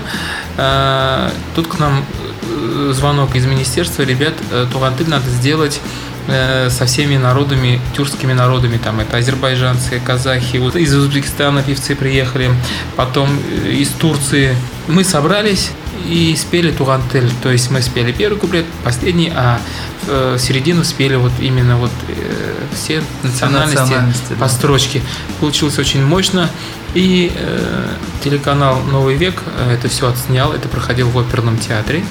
А, 0.57 1.31
тут 1.55 1.67
к 1.67 1.79
нам 1.79 2.05
э, 2.43 2.91
звонок 2.93 3.36
из 3.36 3.46
министерства, 3.48 4.03
ребят, 4.03 4.36
э, 4.51 4.67
Турантыль 4.72 5.10
надо 5.10 5.27
сделать 5.31 5.81
э, 6.27 6.69
со 6.69 6.86
всеми 6.86 7.17
народами, 7.17 7.81
тюркскими 7.96 8.34
народами, 8.34 8.77
там 8.77 9.00
это 9.00 9.17
азербайджанцы, 9.17 10.00
казахи, 10.00 10.57
вот 10.57 10.75
из 10.75 10.96
Узбекистана 10.96 11.63
певцы 11.63 11.96
приехали, 11.96 12.51
потом 12.96 13.29
из 13.67 13.89
Турции. 13.89 14.55
Мы 14.88 15.03
собрались 15.03 15.72
и 16.05 16.36
спели 16.36 16.72
Турантель, 16.72 17.29
то 17.41 17.51
есть 17.51 17.72
мы 17.72 17.81
спели 17.81 18.12
первый 18.12 18.38
куплет, 18.38 18.65
последний, 18.84 19.31
а 19.36 19.60
в 20.07 20.38
середину 20.39 20.84
спели 20.84 21.15
вот 21.15 21.34
именно 21.39 21.77
вот 21.77 21.91
э, 22.07 22.48
все 22.74 23.03
национальности, 23.24 23.79
национальности 23.79 24.34
по 24.34 24.46
да. 24.46 24.50
строчке. 24.50 25.01
Получилось 25.39 25.77
очень 25.79 26.05
мощно. 26.05 26.50
И 26.93 27.31
э, 27.36 27.88
телеканал 28.24 28.81
Новый 28.84 29.15
век 29.15 29.43
это 29.69 29.89
все 29.89 30.07
отснял. 30.10 30.53
Это 30.53 30.67
проходил 30.69 31.10
в 31.10 31.19
оперном 31.19 31.57
театре 31.57 32.03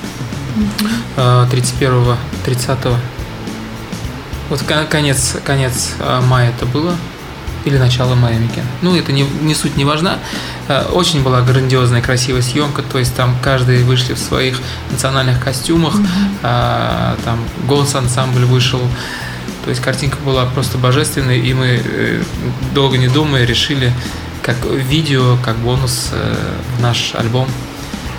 31-30 1.17 2.97
вот 4.49 4.63
конец, 4.89 5.37
конец 5.45 5.95
а, 6.01 6.21
мая 6.21 6.51
это 6.51 6.67
было, 6.67 6.95
или 7.65 7.79
начало 7.79 8.15
мая 8.15 8.39
Микен. 8.39 8.65
Ну, 8.83 8.97
это 8.97 9.13
не, 9.13 9.27
не 9.43 9.55
суть 9.55 9.77
не 9.77 9.85
важна. 9.85 10.19
А, 10.69 10.89
очень 10.93 11.23
была 11.23 11.43
грандиозная, 11.43 12.01
красивая 12.01 12.43
съемка, 12.43 12.83
то 12.83 12.99
есть 12.99 13.15
там 13.15 13.37
каждый 13.43 13.83
вышли 13.83 14.15
в 14.15 14.19
своих 14.19 14.59
национальных 14.91 15.43
костюмах, 15.43 15.95
mm-hmm. 15.95 17.21
там 17.25 17.39
голос 17.67 17.95
ансамбль 17.95 18.45
вышел. 18.45 18.81
То 19.65 19.71
есть 19.71 19.83
картинка 19.83 20.17
была 20.25 20.47
просто 20.47 20.79
божественной, 20.79 21.41
и 21.41 21.53
мы, 21.53 21.83
э, 21.85 22.23
долго 22.73 22.99
не 22.99 23.09
думая, 23.09 23.45
решили 23.45 23.93
как 24.41 24.65
видео, 24.65 25.37
как 25.45 25.57
бонус 25.57 26.11
э, 26.13 26.35
в 26.79 26.81
наш 26.81 27.17
альбом. 27.17 27.49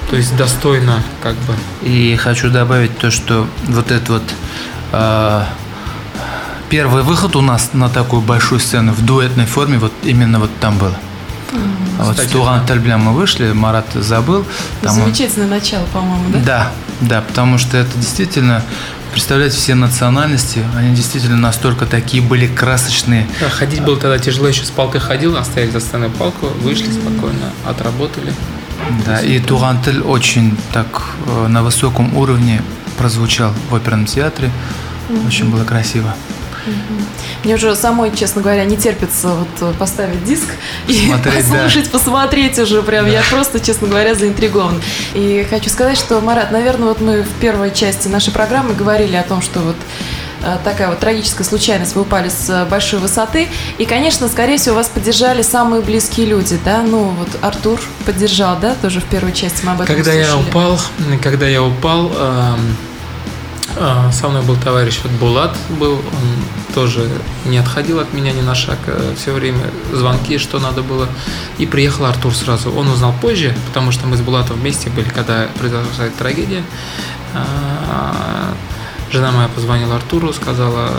То 0.09 0.17
есть 0.17 0.35
достойно, 0.35 1.01
как 1.23 1.35
бы. 1.35 1.53
И 1.83 2.17
хочу 2.17 2.49
добавить 2.49 2.97
то, 2.97 3.11
что 3.11 3.47
вот 3.69 3.91
это 3.91 4.11
вот 4.11 4.23
э, 4.91 5.43
первый 6.69 7.03
выход 7.03 7.35
у 7.35 7.41
нас 7.41 7.71
на 7.73 7.89
такую 7.89 8.21
большую 8.21 8.59
сцену 8.59 8.93
в 8.93 9.03
дуэтной 9.03 9.45
форме 9.45 9.77
вот 9.77 9.93
именно 10.03 10.39
вот 10.39 10.51
там 10.59 10.77
было. 10.77 10.95
А 11.99 12.05
вот 12.05 12.19
с 12.19 12.27
Туган 12.27 12.65
Тальбля 12.65 12.97
мы 12.97 13.13
вышли, 13.13 13.51
Марат 13.53 13.87
забыл. 13.93 14.45
Там 14.81 14.93
Замечательное 14.93 15.47
он... 15.47 15.51
начало, 15.51 15.85
по-моему, 15.85 16.29
да? 16.29 16.39
Да, 16.39 16.71
да, 17.01 17.21
потому 17.21 17.57
что 17.57 17.77
это 17.77 17.89
действительно, 17.97 18.61
представляете, 19.13 19.57
все 19.57 19.73
национальности, 19.73 20.63
они 20.75 20.93
действительно 20.95 21.37
настолько 21.37 21.85
такие 21.85 22.21
были 22.21 22.45
красочные. 22.47 23.25
Да, 23.39 23.49
ходить 23.49 23.81
было 23.81 23.97
тогда 23.97 24.19
тяжело, 24.19 24.47
еще 24.47 24.63
с 24.63 24.69
палкой 24.69 25.01
ходил, 25.01 25.37
оставили 25.37 25.71
за 25.71 25.79
сценой 25.79 26.09
палку, 26.09 26.47
вышли 26.61 26.91
спокойно, 26.91 27.51
отработали. 27.65 28.31
Да, 29.05 29.19
и 29.19 29.39
Тугантель 29.39 30.01
очень 30.01 30.55
так 30.71 31.03
э, 31.25 31.47
на 31.47 31.63
высоком 31.63 32.15
уровне 32.15 32.61
прозвучал 32.97 33.53
в 33.71 33.75
оперном 33.75 34.05
театре. 34.05 34.51
Очень 35.25 35.49
было 35.49 35.63
красиво. 35.63 36.13
Мне 37.43 37.55
уже 37.55 37.75
самой, 37.75 38.15
честно 38.15 38.41
говоря, 38.41 38.65
не 38.65 38.77
терпится 38.77 39.29
вот 39.29 39.75
поставить 39.77 40.23
диск 40.23 40.47
и 40.87 41.13
послушать, 41.23 41.85
да. 41.85 41.97
посмотреть 41.97 42.59
уже 42.59 42.81
прям. 42.81 43.05
Да. 43.05 43.11
Я 43.11 43.21
просто, 43.29 43.59
честно 43.59 43.87
говоря, 43.87 44.15
заинтригован. 44.15 44.81
И 45.13 45.45
хочу 45.49 45.69
сказать, 45.69 45.97
что, 45.97 46.19
Марат, 46.21 46.51
наверное, 46.51 46.89
вот 46.89 47.01
мы 47.01 47.23
в 47.23 47.29
первой 47.39 47.71
части 47.73 48.07
нашей 48.07 48.33
программы 48.33 48.73
говорили 48.73 49.15
о 49.15 49.23
том, 49.23 49.41
что 49.41 49.59
вот 49.59 49.75
э, 50.43 50.57
такая 50.63 50.89
вот 50.89 50.99
трагическая 50.99 51.45
случайность, 51.45 51.95
вы 51.95 52.01
упали 52.01 52.29
с 52.29 52.67
большой 52.69 52.99
высоты. 52.99 53.47
И, 53.77 53.85
конечно, 53.85 54.27
скорее 54.27 54.57
всего, 54.57 54.75
вас 54.75 54.87
поддержали 54.87 55.41
самые 55.41 55.81
близкие 55.81 56.25
люди, 56.27 56.59
да? 56.65 56.81
Ну, 56.81 57.09
вот 57.17 57.29
Артур 57.41 57.79
поддержал, 58.05 58.57
да, 58.59 58.75
тоже 58.81 58.99
в 58.99 59.05
первой 59.05 59.33
части 59.33 59.63
мы 59.63 59.71
об 59.71 59.81
этом 59.81 59.95
Когда 59.95 60.11
услышали. 60.11 60.31
я 60.31 60.37
упал, 60.37 60.79
когда 61.21 61.47
я 61.47 61.63
упал, 61.63 62.11
эм 62.17 62.77
со 64.11 64.27
мной 64.29 64.41
был 64.41 64.55
товарищ 64.55 64.99
вот 65.03 65.11
Булат 65.13 65.55
был, 65.79 65.93
он 65.93 66.73
тоже 66.73 67.09
не 67.45 67.57
отходил 67.57 67.99
от 67.99 68.13
меня 68.13 68.31
ни 68.31 68.41
на 68.41 68.55
шаг, 68.55 68.77
э, 68.85 69.13
все 69.17 69.31
время 69.33 69.63
звонки, 69.91 70.37
что 70.37 70.59
надо 70.59 70.83
было. 70.83 71.07
И 71.57 71.65
приехал 71.65 72.05
Артур 72.05 72.35
сразу. 72.35 72.71
Он 72.71 72.87
узнал 72.87 73.13
позже, 73.19 73.55
потому 73.67 73.91
что 73.91 74.05
мы 74.07 74.15
с 74.17 74.21
Булатом 74.21 74.57
вместе 74.57 74.89
были, 74.89 75.09
когда 75.09 75.47
произошла 75.57 76.05
эта 76.05 76.17
трагедия. 76.17 76.63
А, 77.33 78.53
жена 79.11 79.31
моя 79.31 79.47
позвонила 79.47 79.95
Артуру, 79.95 80.33
сказала, 80.33 80.91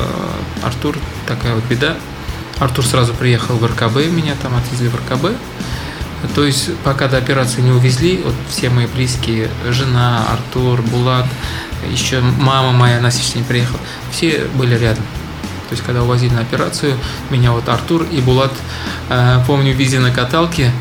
Артур, 0.64 0.98
такая 1.26 1.54
вот 1.54 1.64
беда. 1.64 1.94
Артур 2.58 2.84
сразу 2.84 3.14
приехал 3.14 3.56
в 3.56 3.64
РКБ, 3.64 4.10
меня 4.10 4.34
там 4.42 4.56
отвезли 4.56 4.88
в 4.88 4.96
РКБ. 4.96 5.36
То 6.34 6.44
есть, 6.44 6.76
пока 6.78 7.06
до 7.06 7.16
операции 7.16 7.60
не 7.60 7.70
увезли, 7.70 8.20
вот 8.24 8.34
все 8.48 8.68
мои 8.70 8.86
близкие, 8.86 9.48
жена, 9.68 10.24
Артур, 10.32 10.82
Булат, 10.82 11.26
еще 11.90 12.20
мама 12.20 12.72
моя 12.72 13.00
на 13.00 13.10
день 13.10 13.44
приехала, 13.44 13.80
все 14.10 14.46
были 14.54 14.76
рядом. 14.76 15.04
То 15.68 15.74
есть, 15.74 15.84
когда 15.84 16.02
увозили 16.02 16.32
на 16.32 16.40
операцию, 16.40 16.96
меня 17.28 17.52
вот 17.52 17.68
Артур 17.68 18.06
и 18.10 18.22
Булат, 18.22 18.52
э, 19.10 19.38
помню, 19.46 19.74
везли 19.74 19.98
на 19.98 20.10
каталке. 20.10 20.72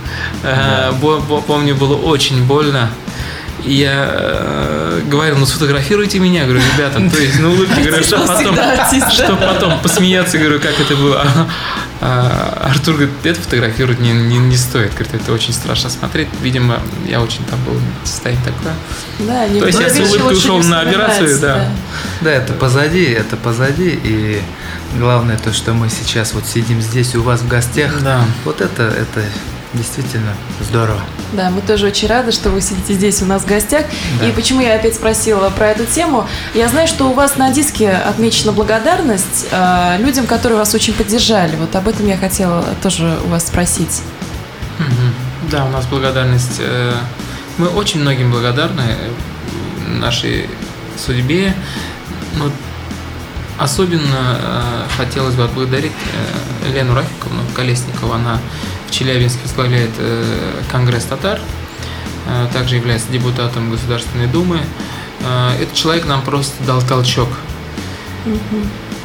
Э, 0.43 0.93
да. 1.01 1.41
Помню, 1.45 1.75
было 1.75 1.95
очень 1.95 2.45
больно. 2.45 2.89
И 3.65 3.73
я 3.73 4.07
э, 4.09 5.01
говорил, 5.07 5.37
ну 5.37 5.45
сфотографируйте 5.45 6.19
меня, 6.19 6.45
говорю, 6.45 6.61
ребята, 6.73 7.01
то 7.09 7.21
есть, 7.21 7.37
ну 7.39 7.51
улыбки, 7.51 7.81
говорю, 7.81 8.03
что 8.03 8.19
потом, 8.25 8.55
что 9.11 9.35
потом 9.35 9.79
посмеяться, 9.81 10.37
говорю, 10.37 10.59
как 10.61 10.79
это 10.79 10.95
было. 10.95 11.25
А, 11.99 12.69
Артур 12.69 12.95
говорит, 12.95 13.13
это 13.23 13.41
фотографировать 13.41 13.99
не, 13.99 14.11
не, 14.11 14.37
не 14.37 14.55
стоит, 14.55 14.93
говорит, 14.93 15.15
это 15.15 15.33
очень 15.33 15.53
страшно 15.53 15.89
смотреть. 15.89 16.27
Видимо, 16.41 16.79
я 17.07 17.21
очень 17.21 17.43
там 17.45 17.59
был 17.63 17.79
состоянии 18.03 18.41
такое. 18.43 18.73
Да, 19.19 19.47
не 19.47 19.59
То 19.59 19.67
есть 19.67 19.79
я 19.79 19.89
с 19.89 19.99
улыбкой 19.99 20.33
ушел 20.33 20.59
на 20.59 20.81
операцию, 20.81 21.39
да. 21.39 21.55
да. 21.55 21.69
Да, 22.21 22.31
это 22.31 22.53
позади, 22.53 23.03
это 23.03 23.35
позади, 23.35 23.99
и 24.03 24.41
главное 24.97 25.37
то, 25.37 25.53
что 25.53 25.73
мы 25.73 25.89
сейчас 25.89 26.33
вот 26.33 26.45
сидим 26.45 26.81
здесь 26.81 27.15
у 27.15 27.23
вас 27.23 27.41
в 27.41 27.47
гостях. 27.47 28.01
Да. 28.01 28.23
Вот 28.45 28.61
это, 28.61 28.83
это 28.83 29.23
Действительно 29.77 30.34
здорово. 30.60 31.00
Да, 31.34 31.50
мы 31.51 31.62
тоже 31.62 31.88
очень 31.88 32.07
рады, 32.07 32.31
что 32.31 32.50
вы 32.50 32.62
сидите 32.62 32.93
здесь 32.93 33.22
у 33.22 33.25
нас 33.25 33.43
в 33.43 33.46
гостях. 33.46 33.86
Да. 34.19 34.27
И 34.27 34.31
почему 34.31 34.62
я 34.62 34.75
опять 34.75 34.96
спросила 34.96 35.50
про 35.50 35.67
эту 35.67 35.86
тему? 35.86 36.27
Я 36.55 36.67
знаю, 36.67 36.88
что 36.88 37.05
у 37.05 37.13
вас 37.13 37.38
на 37.38 37.51
диске 37.51 37.91
отмечена 37.91 38.51
благодарность 38.53 39.48
э, 39.51 39.98
людям, 40.00 40.25
которые 40.25 40.57
вас 40.57 40.74
очень 40.74 40.93
поддержали. 40.93 41.55
Вот 41.57 41.75
об 41.75 41.88
этом 41.88 42.07
я 42.07 42.17
хотела 42.17 42.65
тоже 42.81 43.17
у 43.25 43.29
вас 43.29 43.48
спросить. 43.48 44.01
Да, 45.51 45.65
у 45.65 45.69
нас 45.69 45.86
благодарность. 45.86 46.60
Э, 46.60 46.93
мы 47.57 47.67
очень 47.67 48.01
многим 48.01 48.31
благодарны 48.31 48.81
э, 48.81 49.89
нашей 50.00 50.50
судьбе. 50.98 51.53
Но 52.36 52.51
особенно 53.57 54.39
э, 54.39 54.83
хотелось 54.97 55.35
бы 55.35 55.43
отблагодарить 55.43 55.91
э, 55.91 56.71
Лену 56.73 56.95
Рафиковну 56.95 57.41
Колесникову. 57.55 58.13
Она 58.13 58.39
в 58.87 58.91
Челябинске 58.91 59.39
возглавляет 59.43 59.91
э, 59.97 60.61
Конгресс 60.71 61.03
татар, 61.05 61.39
э, 62.27 62.47
также 62.53 62.75
является 62.75 63.11
депутатом 63.11 63.71
Государственной 63.71 64.27
Думы. 64.27 64.59
Э, 65.21 65.51
этот 65.61 65.73
человек 65.73 66.05
нам 66.05 66.21
просто 66.21 66.63
дал 66.63 66.81
толчок. 66.81 67.29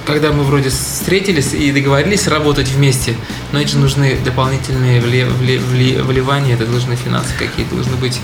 Когда 0.05 0.33
мы 0.33 0.43
вроде 0.43 0.69
встретились 0.69 1.55
и 1.55 1.71
договорились 1.71 2.27
работать 2.27 2.69
вместе, 2.69 3.15
но 3.53 3.61
эти 3.61 3.77
нужны 3.77 4.19
дополнительные 4.25 5.01
вливания, 5.01 6.55
это 6.55 6.67
должны 6.67 6.97
финансы 6.97 7.33
какие-то 7.39 7.77
должны 7.77 7.95
быть. 7.97 8.21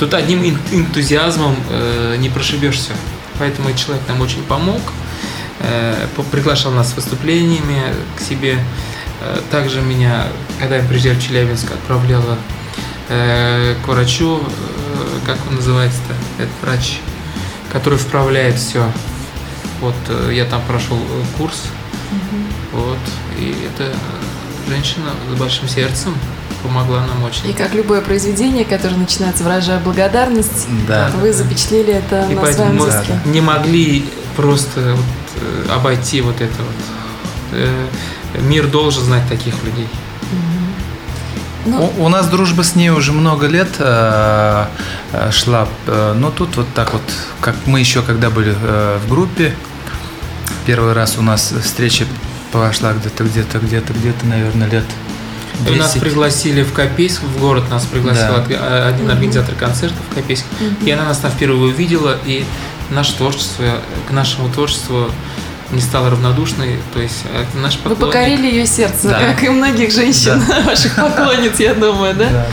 Тут 0.00 0.14
одним 0.14 0.42
энтузиазмом 0.72 1.54
не 2.18 2.28
прошибешься. 2.28 2.90
Поэтому 3.38 3.68
этот 3.68 3.80
человек 3.80 4.02
нам 4.08 4.20
очень 4.20 4.42
помог, 4.42 4.80
приглашал 6.30 6.72
нас 6.72 6.90
с 6.90 6.94
выступлениями 6.94 7.82
к 8.16 8.20
себе. 8.20 8.58
Э, 9.20 9.38
также 9.50 9.80
меня, 9.80 10.26
когда 10.60 10.76
я 10.76 10.82
приезжал 10.82 11.14
в 11.14 11.22
Челябинск, 11.22 11.70
отправляла 11.70 12.36
э, 13.08 13.74
к 13.84 13.88
врачу, 13.88 14.40
э, 14.40 15.26
как 15.26 15.36
он 15.48 15.56
называется-то, 15.56 16.42
этот 16.42 16.54
врач, 16.62 16.98
который 17.72 17.98
вправляет 17.98 18.56
все. 18.56 18.84
Вот 19.80 19.94
э, 20.08 20.32
я 20.34 20.44
там 20.44 20.62
прошел 20.66 20.96
э, 20.98 21.36
курс. 21.38 21.64
Вот. 22.72 22.98
И 23.38 23.54
эта 23.74 23.92
женщина 24.68 25.10
с 25.34 25.38
большим 25.38 25.68
сердцем 25.68 26.14
помогла 26.62 27.00
нам 27.06 27.22
очень. 27.24 27.50
И 27.50 27.52
как 27.52 27.74
любое 27.74 28.00
произведение, 28.00 28.64
которое 28.64 28.96
начинается 28.96 29.42
выражая 29.44 29.78
благодарность, 29.80 30.66
Да. 30.86 31.10
вы 31.20 31.32
запечатлели 31.32 31.92
это 31.94 32.26
И 32.30 32.34
на 32.34 32.52
своем 32.52 32.76
мы 32.76 32.86
диске. 32.86 33.18
не 33.26 33.40
могли 33.40 34.08
просто 34.36 34.80
э, 34.80 34.96
обойти 35.74 36.20
вот 36.20 36.40
это 36.40 36.54
вот. 36.58 37.52
Э, 37.52 37.86
Мир 38.40 38.66
должен 38.66 39.04
знать 39.04 39.28
таких 39.28 39.54
людей. 39.62 39.86
Ну, 41.64 41.92
У, 41.98 42.04
у 42.04 42.08
нас 42.08 42.26
дружба 42.28 42.62
с 42.64 42.74
ней 42.74 42.90
уже 42.90 43.12
много 43.12 43.46
лет 43.46 43.68
э, 43.78 44.66
э, 45.12 45.30
шла, 45.30 45.68
э, 45.86 46.14
но 46.18 46.30
тут 46.30 46.56
вот 46.56 46.66
так 46.74 46.92
вот, 46.92 47.02
как 47.40 47.54
мы 47.66 47.78
еще 47.78 48.02
когда 48.02 48.30
были 48.30 48.52
э, 48.60 48.98
в 49.04 49.08
группе, 49.08 49.54
первый 50.66 50.92
раз 50.92 51.16
у 51.18 51.22
нас 51.22 51.52
встреча 51.62 52.04
пошла 52.50 52.92
где-то, 52.94 53.22
где-то, 53.24 53.58
где-то, 53.60 53.92
где-то, 53.92 54.26
наверное, 54.26 54.68
лет 54.68 54.84
И 55.68 55.76
нас 55.76 55.92
10. 55.92 56.00
пригласили 56.02 56.64
в 56.64 56.72
Копейск, 56.72 57.22
в 57.22 57.38
город 57.38 57.70
нас 57.70 57.84
пригласил 57.84 58.34
Да. 58.34 58.44
э, 58.48 58.88
один 58.88 59.08
организатор 59.08 59.54
концерта 59.54 59.94
в 60.10 60.14
Копейск. 60.16 60.44
И 60.84 60.90
она 60.90 61.04
нас 61.04 61.18
там 61.18 61.30
впервые 61.30 61.72
увидела, 61.72 62.16
и 62.26 62.44
наше 62.92 63.16
творчество, 63.16 63.80
к 64.08 64.12
нашему 64.12 64.48
творчеству 64.50 65.10
не 65.70 65.80
стала 65.80 66.10
равнодушной. 66.10 66.78
То 66.92 67.00
есть 67.00 67.24
это 67.34 67.56
наш 67.58 67.76
вы 67.76 67.90
поклонник. 67.90 68.00
покорили 68.06 68.46
ее 68.46 68.66
сердце, 68.66 69.08
Да. 69.08 69.18
как 69.20 69.42
и 69.42 69.48
многих 69.48 69.90
женщин, 69.92 70.42
ваших 70.66 70.94
поклонниц, 70.96 71.58
я 71.58 71.74
думаю, 71.74 72.14
да? 72.14 72.24
Да, 72.24 72.30
да. 72.30 72.46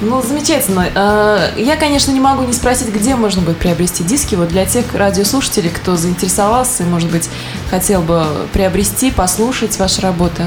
Ну, 0.00 0.22
замечательно. 0.22 0.86
Э, 0.94 1.52
Я, 1.56 1.76
конечно, 1.76 2.12
не 2.12 2.20
могу 2.20 2.44
не 2.44 2.52
спросить, 2.52 2.88
где 2.94 3.16
можно 3.16 3.42
будет 3.42 3.58
приобрести 3.58 4.04
диски. 4.04 4.36
Вот 4.36 4.48
для 4.48 4.64
тех 4.64 4.84
радиослушателей, 4.94 5.70
кто 5.70 5.96
заинтересовался 5.96 6.84
и, 6.84 6.86
может 6.86 7.10
быть, 7.10 7.28
хотел 7.70 8.02
бы 8.02 8.24
приобрести, 8.52 9.10
послушать 9.10 9.76
ваши 9.78 10.00
работы. 10.00 10.44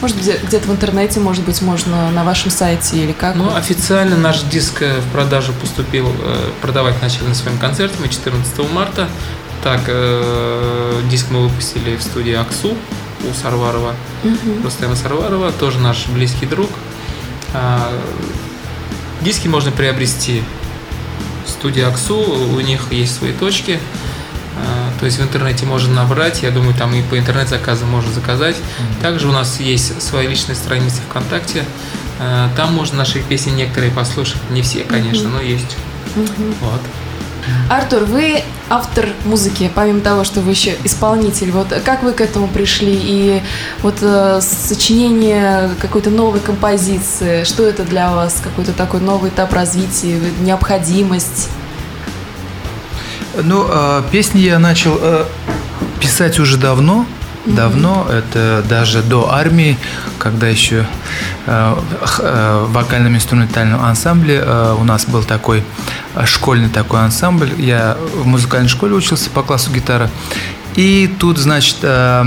Может 0.00 0.16
где-то 0.18 0.68
в 0.68 0.70
интернете, 0.70 1.20
может 1.20 1.44
быть, 1.44 1.62
можно 1.62 2.10
на 2.10 2.24
вашем 2.24 2.50
сайте 2.50 2.96
или 2.96 3.12
как? 3.12 3.34
Ну, 3.34 3.54
официально 3.54 4.16
наш 4.16 4.42
диск 4.42 4.82
э, 4.82 5.00
в 5.00 5.12
продажу 5.12 5.52
поступил, 5.54 6.08
э, 6.08 6.50
продавать 6.60 7.00
начали 7.02 7.24
на 7.24 7.34
своем 7.34 7.58
концерте 7.58 7.96
мы 8.00 8.08
14 8.08 8.58
марта. 8.72 9.08
Так, 9.62 9.80
э, 9.86 11.00
диск 11.10 11.26
мы 11.30 11.48
выпустили 11.48 11.96
в 11.96 12.02
студии 12.02 12.34
Аксу 12.34 12.76
у 13.28 13.34
Сарварова, 13.34 13.94
Мгм. 14.22 14.62
Рустема 14.64 14.94
Сарварова, 14.96 15.50
тоже 15.52 15.78
наш 15.78 16.06
близкий 16.08 16.46
друг. 16.46 16.70
А, 17.54 17.90
Диски 19.22 19.48
можно 19.48 19.72
приобрести 19.72 20.42
в 21.46 21.50
студии 21.50 21.82
Аксу, 21.82 22.16
у 22.18 22.60
них 22.60 22.92
есть 22.92 23.16
свои 23.16 23.32
точки. 23.32 23.80
То 24.98 25.04
есть 25.04 25.18
в 25.18 25.22
интернете 25.22 25.66
можно 25.66 25.92
набрать, 25.94 26.42
я 26.42 26.50
думаю, 26.50 26.74
там 26.74 26.94
и 26.94 27.02
по 27.02 27.18
интернет-заказам 27.18 27.90
можно 27.90 28.10
заказать. 28.12 28.56
Также 29.02 29.28
у 29.28 29.32
нас 29.32 29.60
есть 29.60 30.00
своя 30.02 30.28
личная 30.28 30.56
страница 30.56 31.02
ВКонтакте. 31.08 31.64
А, 32.18 32.48
Там 32.56 32.74
можно 32.74 32.98
наши 32.98 33.20
песни 33.20 33.50
некоторые 33.50 33.92
послушать. 33.92 34.40
Не 34.50 34.62
все, 34.62 34.80
конечно, 34.84 35.28
но 35.28 35.40
есть. 35.40 35.76
Вот. 36.14 36.80
Артур, 37.68 38.04
вы 38.04 38.42
автор 38.68 39.08
музыки, 39.24 39.70
помимо 39.72 40.00
того, 40.00 40.24
что 40.24 40.40
вы 40.40 40.52
еще 40.52 40.74
исполнитель. 40.82 41.52
Вот 41.52 41.68
как 41.84 42.02
вы 42.02 42.12
к 42.12 42.20
этому 42.20 42.48
пришли? 42.48 42.98
И 43.00 43.42
вот 43.82 43.98
э, 44.00 44.40
сочинение 44.40 45.70
какой-то 45.80 46.10
новой 46.10 46.40
композиции, 46.40 47.44
что 47.44 47.64
это 47.64 47.84
для 47.84 48.12
вас? 48.12 48.40
Какой-то 48.42 48.72
такой 48.72 49.00
новый 49.00 49.30
этап 49.30 49.52
развития, 49.52 50.20
необходимость? 50.40 51.50
Ну, 53.42 53.66
э, 53.68 54.02
песни 54.10 54.40
я 54.40 54.58
начал 54.58 54.98
э, 55.00 55.24
писать 56.00 56.38
уже 56.38 56.56
давно. 56.56 57.06
Давно, 57.44 58.08
это 58.10 58.64
даже 58.68 59.02
до 59.02 59.32
армии, 59.32 59.78
когда 60.18 60.48
еще 60.48 60.84
э, 61.46 61.76
э, 62.18 62.64
в 62.66 62.72
вокальном 62.72 63.14
инструментальном 63.14 63.84
ансамбле 63.84 64.42
э, 64.44 64.74
у 64.76 64.82
нас 64.82 65.04
был 65.04 65.22
такой 65.22 65.62
э, 66.16 66.26
школьный 66.26 66.68
такой 66.68 67.00
ансамбль. 67.00 67.50
Я 67.58 67.96
в 68.14 68.26
музыкальной 68.26 68.68
школе 68.68 68.94
учился 68.94 69.30
по 69.30 69.42
классу 69.42 69.70
гитара. 69.70 70.10
И 70.74 71.08
тут, 71.20 71.38
значит, 71.38 71.76
э, 71.82 72.24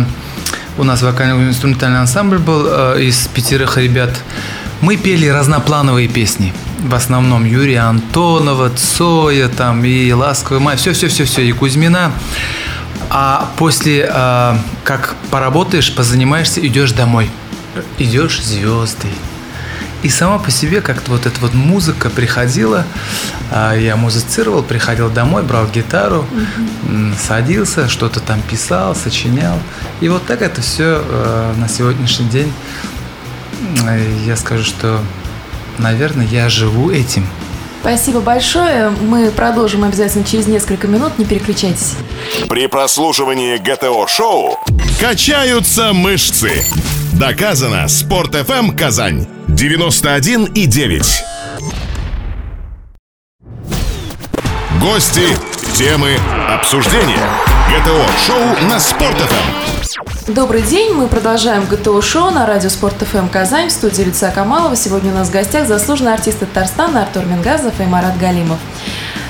у 0.77 0.83
нас 0.83 1.01
вокальный 1.01 1.49
инструментальный 1.49 1.99
ансамбль 1.99 2.37
был 2.37 2.65
э, 2.65 3.01
из 3.01 3.27
пятерых 3.27 3.77
ребят. 3.77 4.11
Мы 4.79 4.95
пели 4.95 5.27
разноплановые 5.27 6.07
песни. 6.07 6.53
В 6.79 6.95
основном 6.95 7.43
Юрия 7.43 7.81
Антонова, 7.81 8.69
Цоя 8.69 9.49
там 9.49 9.83
и 9.83 10.11
Ласковый 10.11 10.61
май, 10.61 10.77
все-все-все-все, 10.77 11.41
и 11.41 11.51
Кузьмина. 11.51 12.11
А 13.09 13.51
после, 13.57 14.09
э, 14.11 14.55
как 14.83 15.15
поработаешь, 15.29 15.93
позанимаешься, 15.93 16.65
идешь 16.65 16.91
домой. 16.93 17.29
Идешь 17.97 18.41
звездой. 18.41 19.11
И 20.03 20.09
сама 20.09 20.39
по 20.39 20.49
себе 20.51 20.79
как-то 20.79 21.11
вот 21.11 21.25
эта 21.25 21.37
вот 21.41 21.53
музыка 21.53 22.09
приходила, 22.09 22.85
а, 23.51 23.75
я 23.75 23.97
музицировал, 23.97 24.63
приходил 24.63 25.09
домой, 25.09 25.43
брал 25.43 25.67
гитару, 25.67 26.25
м, 26.87 27.13
садился, 27.19 27.89
что-то 27.89 28.21
там 28.21 28.41
писал, 28.41 28.95
сочинял. 28.95 29.59
И 29.99 30.07
вот 30.07 30.25
так 30.25 30.41
это 30.41 30.61
все 30.61 31.03
на 31.57 31.67
сегодняшний 31.67 32.29
день, 32.29 32.53
я 34.25 34.37
скажу, 34.37 34.63
что, 34.63 35.01
наверное, 35.79 36.25
я 36.27 36.49
живу 36.49 36.91
этим. 36.91 37.27
Спасибо 37.81 38.19
большое. 38.19 38.89
Мы 38.89 39.31
продолжим 39.31 39.83
обязательно 39.83 40.25
через 40.25 40.47
несколько 40.47 40.87
минут. 40.87 41.17
Не 41.17 41.25
переключайтесь. 41.25 41.95
При 42.49 42.67
прослушивании 42.67 43.57
ГТО-шоу 43.57 44.59
качаются 44.99 45.93
мышцы. 45.93 46.65
Доказано. 47.13 47.87
Спорт 47.87 48.35
FM 48.35 48.75
Казань. 48.77 49.27
91 49.47 50.45
и 50.45 50.65
9. 50.65 51.23
Гости, 54.81 55.27
темы, 55.75 56.17
обсуждения. 56.49 57.48
ГТО-шоу 57.69 58.67
на 58.67 58.79
Спорт 58.79 59.15
FM. 59.15 60.33
Добрый 60.33 60.63
день, 60.63 60.91
мы 60.95 61.05
продолжаем 61.07 61.65
ГТО-шоу 61.65 62.31
на 62.31 62.47
радио 62.47 62.67
Спорт 62.67 62.95
ФМ 62.95 63.27
Казань 63.27 63.67
в 63.67 63.71
студии 63.71 64.01
Люция 64.01 64.31
Камалова. 64.31 64.75
Сегодня 64.75 65.11
у 65.11 65.15
нас 65.15 65.29
в 65.29 65.31
гостях 65.31 65.67
заслуженный 65.67 66.15
артист 66.15 66.39
Татарстана 66.39 67.03
Артур 67.03 67.25
Мингазов 67.25 67.79
и 67.79 67.83
Марат 67.83 68.17
Галимов. 68.17 68.57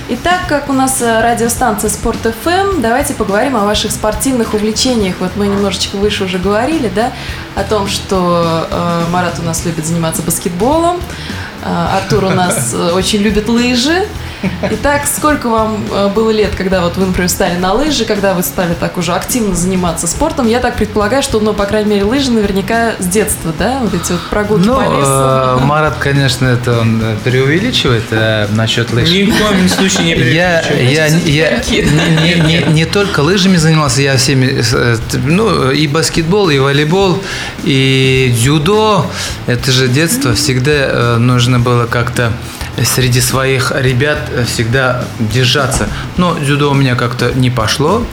Итак, 0.08 0.43
как 0.47 0.69
у 0.69 0.73
нас 0.73 1.02
э, 1.02 1.21
радиостанция 1.21 1.89
Спорт 1.89 2.19
ФМ, 2.21 2.82
давайте 2.82 3.13
поговорим 3.13 3.58
о 3.58 3.65
ваших 3.65 3.91
спортивных 3.91 4.54
увлечениях. 4.54 5.15
Вот 5.19 5.32
мы 5.36 5.47
немножечко 5.47 5.97
выше 5.97 6.23
уже 6.23 6.38
говорили, 6.38 6.89
да, 6.95 7.12
о 7.56 7.63
том, 7.65 7.88
что 7.88 8.67
э, 8.71 9.04
Марат 9.12 9.38
у 9.39 9.43
нас 9.43 9.65
любит 9.65 9.86
заниматься 9.86 10.21
баскетболом, 10.21 11.02
э, 11.65 11.88
Артур 11.97 12.23
у 12.23 12.30
нас 12.30 12.73
э, 12.73 12.91
очень 12.93 13.19
любит 13.19 13.49
лыжи. 13.49 14.08
Итак, 14.71 15.02
сколько 15.06 15.49
вам 15.49 15.84
э, 15.91 16.08
было 16.10 16.30
лет, 16.32 16.56
когда 16.56 16.82
вот 16.82 16.95
вы, 16.97 17.06
например, 17.06 17.28
встали 17.28 17.58
на 17.58 17.73
лыжи, 17.73 18.06
когда 18.06 18.34
вы 18.34 18.41
стали 18.43 18.73
так 18.73 18.97
уже 18.97 19.13
активно 19.13 19.56
заниматься 19.56 20.08
спортом? 20.08 20.47
Я 20.47 20.60
так 20.60 20.75
предполагаю, 20.75 21.21
что, 21.23 21.39
ну, 21.39 21.54
по 21.54 21.65
крайней 21.65 21.89
мере, 21.89 22.04
лыжи 22.06 22.32
наверняка 22.32 22.93
с 22.99 23.06
детства, 23.06 23.54
да? 23.58 23.80
Вот 23.82 23.93
эти 23.93 24.12
вот 24.13 24.21
прогулки 24.30 24.65
Ну, 24.65 24.75
по 24.75 24.82
лесу. 24.82 24.93
э, 24.93 25.58
Марат, 25.65 25.95
конечно, 25.99 26.45
это 26.47 26.80
он 26.80 27.02
э, 27.04 27.15
преувеличивает 27.23 28.04
э, 28.12 28.47
насчет 28.52 28.91
лыж. 28.93 29.10
Ни 29.10 29.30
в 29.30 29.38
коем 29.38 29.67
случае 29.69 30.04
не 30.15 30.32
Я, 30.34 30.62
я, 30.71 31.08
я 31.08 31.58
не, 31.58 31.82
не- 31.82 32.41
не- 32.67 32.73
не 32.73 32.86
только 32.86 33.19
лыжами 33.19 33.58
занимался, 33.58 34.02
я 34.02 34.15
всеми, 34.17 34.63
э, 34.71 34.97
ну, 35.25 35.69
и 35.71 35.88
баскетбол, 35.88 36.49
и 36.49 36.60
волейбол, 36.60 37.21
и 37.63 38.34
дзюдо. 38.36 39.06
Это 39.47 39.71
же 39.71 39.88
детство, 39.88 40.34
всегда 40.34 41.17
нужно 41.17 41.60
было 41.60 41.86
как-то 41.86 42.32
среди 42.84 43.22
своих 43.22 43.72
ребят 43.76 44.30
э, 44.32 44.46
всегда 44.46 45.06
держаться. 45.20 45.88
Но 46.18 46.38
дзюдо 46.39 46.72
у 46.72 46.74
меня 46.74 46.96
как-то 46.96 47.32
не 47.34 47.50
пошло, 47.50 48.06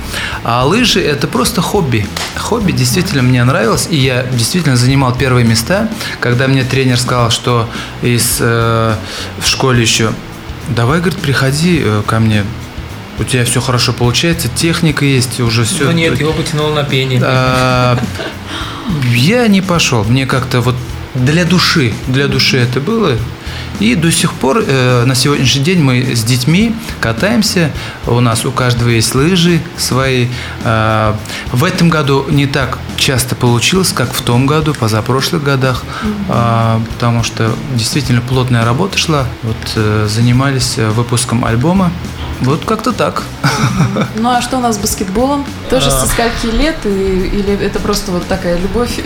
а 0.44 0.64
лыжи 0.64 1.00
это 1.00 1.26
просто 1.26 1.62
хобби. 1.62 2.07
Хобби 2.37 2.72
действительно 2.72 3.22
мне 3.22 3.42
нравилось, 3.44 3.88
и 3.90 3.96
я 3.96 4.24
действительно 4.24 4.76
занимал 4.76 5.14
первые 5.14 5.46
места, 5.46 5.88
когда 6.20 6.48
мне 6.48 6.64
тренер 6.64 6.98
сказал, 6.98 7.31
что 7.31 7.68
из, 8.02 8.38
э, 8.40 8.94
в 9.38 9.46
школе 9.46 9.83
еще 9.83 10.11
Давай, 10.68 10.98
говорит, 10.98 11.18
приходи 11.20 11.81
э, 11.85 12.02
ко 12.07 12.18
мне. 12.18 12.44
У 13.18 13.24
тебя 13.24 13.44
все 13.44 13.61
хорошо 13.61 13.92
получается, 13.92 14.48
техника 14.48 15.05
есть, 15.05 15.40
уже 15.40 15.64
все. 15.64 15.85
Ну 15.85 15.92
нет, 15.92 16.18
его 16.18 16.33
потянуло 16.33 16.74
на 16.74 16.85
пение. 16.85 17.20
А, 17.24 17.98
я 19.14 19.46
не 19.46 19.62
пошел. 19.62 20.05
Мне 20.05 20.26
как-то 20.26 20.61
вот 20.61 20.74
для 21.14 21.44
души, 21.44 21.94
для 22.09 22.29
души 22.29 22.59
это 22.59 22.81
было. 22.81 23.16
И 23.78 23.94
до 23.94 24.10
сих 24.10 24.32
пор, 24.32 24.64
э, 24.66 25.04
на 25.04 25.14
сегодняшний 25.14 25.62
день 25.62 25.82
мы 25.82 26.14
с 26.16 26.24
детьми 26.24 26.74
катаемся. 27.00 27.70
У 28.06 28.20
нас 28.20 28.44
у 28.46 28.50
каждого 28.50 28.88
есть 28.88 29.14
лыжи 29.14 29.60
свои. 29.76 30.28
А, 30.64 31.14
в 31.52 31.62
этом 31.62 31.90
году 31.90 32.24
не 32.30 32.46
так 32.46 32.78
часто 32.96 33.34
получилось, 33.34 33.92
как 33.92 34.12
в 34.14 34.22
том 34.22 34.46
году, 34.46 34.72
позапрошлых 34.74 35.42
годах, 35.42 35.84
А, 36.28 36.80
потому 36.94 37.22
что 37.22 37.50
действительно 37.74 38.22
плотная 38.22 38.64
работа 38.64 38.96
шла. 38.96 39.26
Вот 39.42 39.56
э, 39.76 40.06
занимались 40.08 40.74
э, 40.78 40.88
выпуском 40.90 41.44
альбома 41.44 41.90
Вот 42.40 42.64
как-то 42.64 42.92
так. 42.92 43.22
Ну 44.16 44.28
а 44.30 44.40
что 44.42 44.56
у 44.58 44.60
нас 44.60 44.76
с 44.76 44.78
баскетболом? 44.78 45.44
Тоже 45.70 45.90
со 45.90 46.06
скольки 46.06 46.46
лет 46.46 46.76
и- 46.84 46.88
или 47.38 47.58
это 47.62 47.78
просто 47.78 48.10
вот 48.12 48.26
такая 48.26 48.58
любовь? 48.58 49.00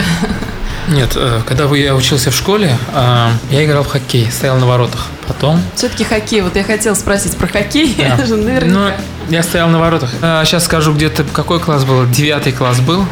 Нет, 0.91 1.13
э, 1.15 1.41
когда 1.47 1.65
я 1.77 1.95
учился 1.95 2.33
в 2.33 2.35
школе, 2.35 2.77
э, 2.93 3.29
я 3.51 3.65
играл 3.65 3.85
в 3.85 3.87
хоккей, 3.87 4.29
стоял 4.31 4.59
на 4.59 4.67
воротах. 4.67 5.07
Потом 5.29 5.63
Все-таки 5.77 6.03
хоккей. 6.03 6.41
Вот 6.41 6.57
я 6.57 6.65
хотела 6.65 6.95
спросить 6.95 7.37
про 7.37 7.47
хоккей. 7.47 7.95
Да. 7.97 8.17
Наверняка. 8.37 8.67
Ну, 8.67 8.91
я 9.29 9.45
стоял 9.45 9.69
на 9.69 9.79
воротах. 9.79 10.11
сейчас 10.45 10.65
скажу, 10.65 10.93
где-то 10.93 11.23
какой 11.23 11.61
класс 11.61 11.85
был? 11.85 12.05
Девятый 12.07 12.53
класс 12.53 12.81
был. 12.81 13.05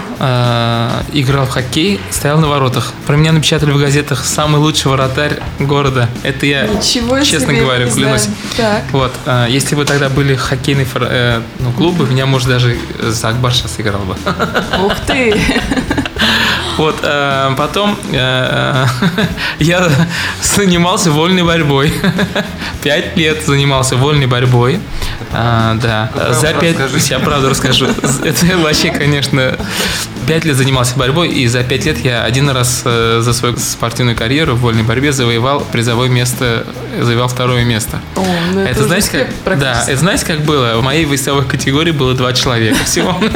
Играл 1.12 1.46
в 1.46 1.50
хоккей, 1.50 2.00
стоял 2.10 2.40
на 2.40 2.48
воротах. 2.48 2.92
Про 3.06 3.14
меня 3.14 3.30
напечатали 3.30 3.70
в 3.70 3.78
газетах 3.78 4.24
«Самый 4.24 4.56
лучший 4.56 4.90
вратарь 4.90 5.38
города». 5.60 6.08
Это 6.24 6.46
я, 6.46 6.66
Ничего 6.66 7.20
честно 7.20 7.52
себе, 7.52 7.60
говорю, 7.60 7.88
клянусь. 7.88 8.28
Так. 8.56 8.82
Вот, 8.90 9.12
если 9.48 9.76
бы 9.76 9.84
тогда 9.84 10.08
были 10.08 10.34
хоккейные 10.34 10.88
э, 10.92 11.40
ну, 11.60 11.70
клубы, 11.70 12.08
меня, 12.08 12.26
может, 12.26 12.48
даже 12.48 12.76
за 13.00 13.28
Акбар 13.28 13.54
сейчас 13.54 13.78
играл 13.78 14.00
бы. 14.00 14.16
Ух 14.84 14.94
ты. 15.06 15.40
Вот, 16.78 17.00
э, 17.02 17.54
потом 17.56 17.98
э, 18.12 18.86
я 19.58 19.90
занимался 20.40 21.10
вольной 21.10 21.42
борьбой. 21.42 21.92
Пять 22.82 23.16
лет 23.16 23.44
занимался 23.44 23.96
вольной 23.96 24.26
борьбой. 24.26 24.78
А, 25.32 25.74
да, 25.74 26.10
за 26.32 26.54
пять, 26.54 26.76
я 27.10 27.18
правду 27.18 27.50
расскажу. 27.50 27.86
Это 28.22 28.58
вообще, 28.58 28.90
конечно, 28.90 29.58
пять 30.28 30.44
лет 30.44 30.56
занимался 30.56 30.94
борьбой, 30.96 31.28
и 31.30 31.46
за 31.46 31.64
пять 31.64 31.86
лет 31.86 31.98
я 32.04 32.22
один 32.22 32.50
раз 32.50 32.82
э, 32.84 33.20
за 33.22 33.32
свою 33.32 33.56
спортивную 33.56 34.14
карьеру 34.14 34.54
в 34.54 34.60
вольной 34.60 34.82
борьбе 34.82 35.10
завоевал 35.10 35.60
призовое 35.72 36.10
место, 36.10 36.66
завоевал 36.98 37.28
второе 37.28 37.64
место. 37.64 38.00
О, 38.14 38.22
ну 38.52 38.60
Это, 38.60 38.80
уже 38.80 38.88
знаете 38.88 39.26
как? 39.44 39.58
Да, 39.58 39.84
это 39.88 39.96
знаете 39.96 40.26
как 40.26 40.42
было? 40.42 40.76
В 40.76 40.82
моей 40.82 41.06
весовой 41.06 41.46
категории 41.46 41.92
было 41.92 42.14
два 42.14 42.32
человека 42.34 42.84
всего. 42.84 43.16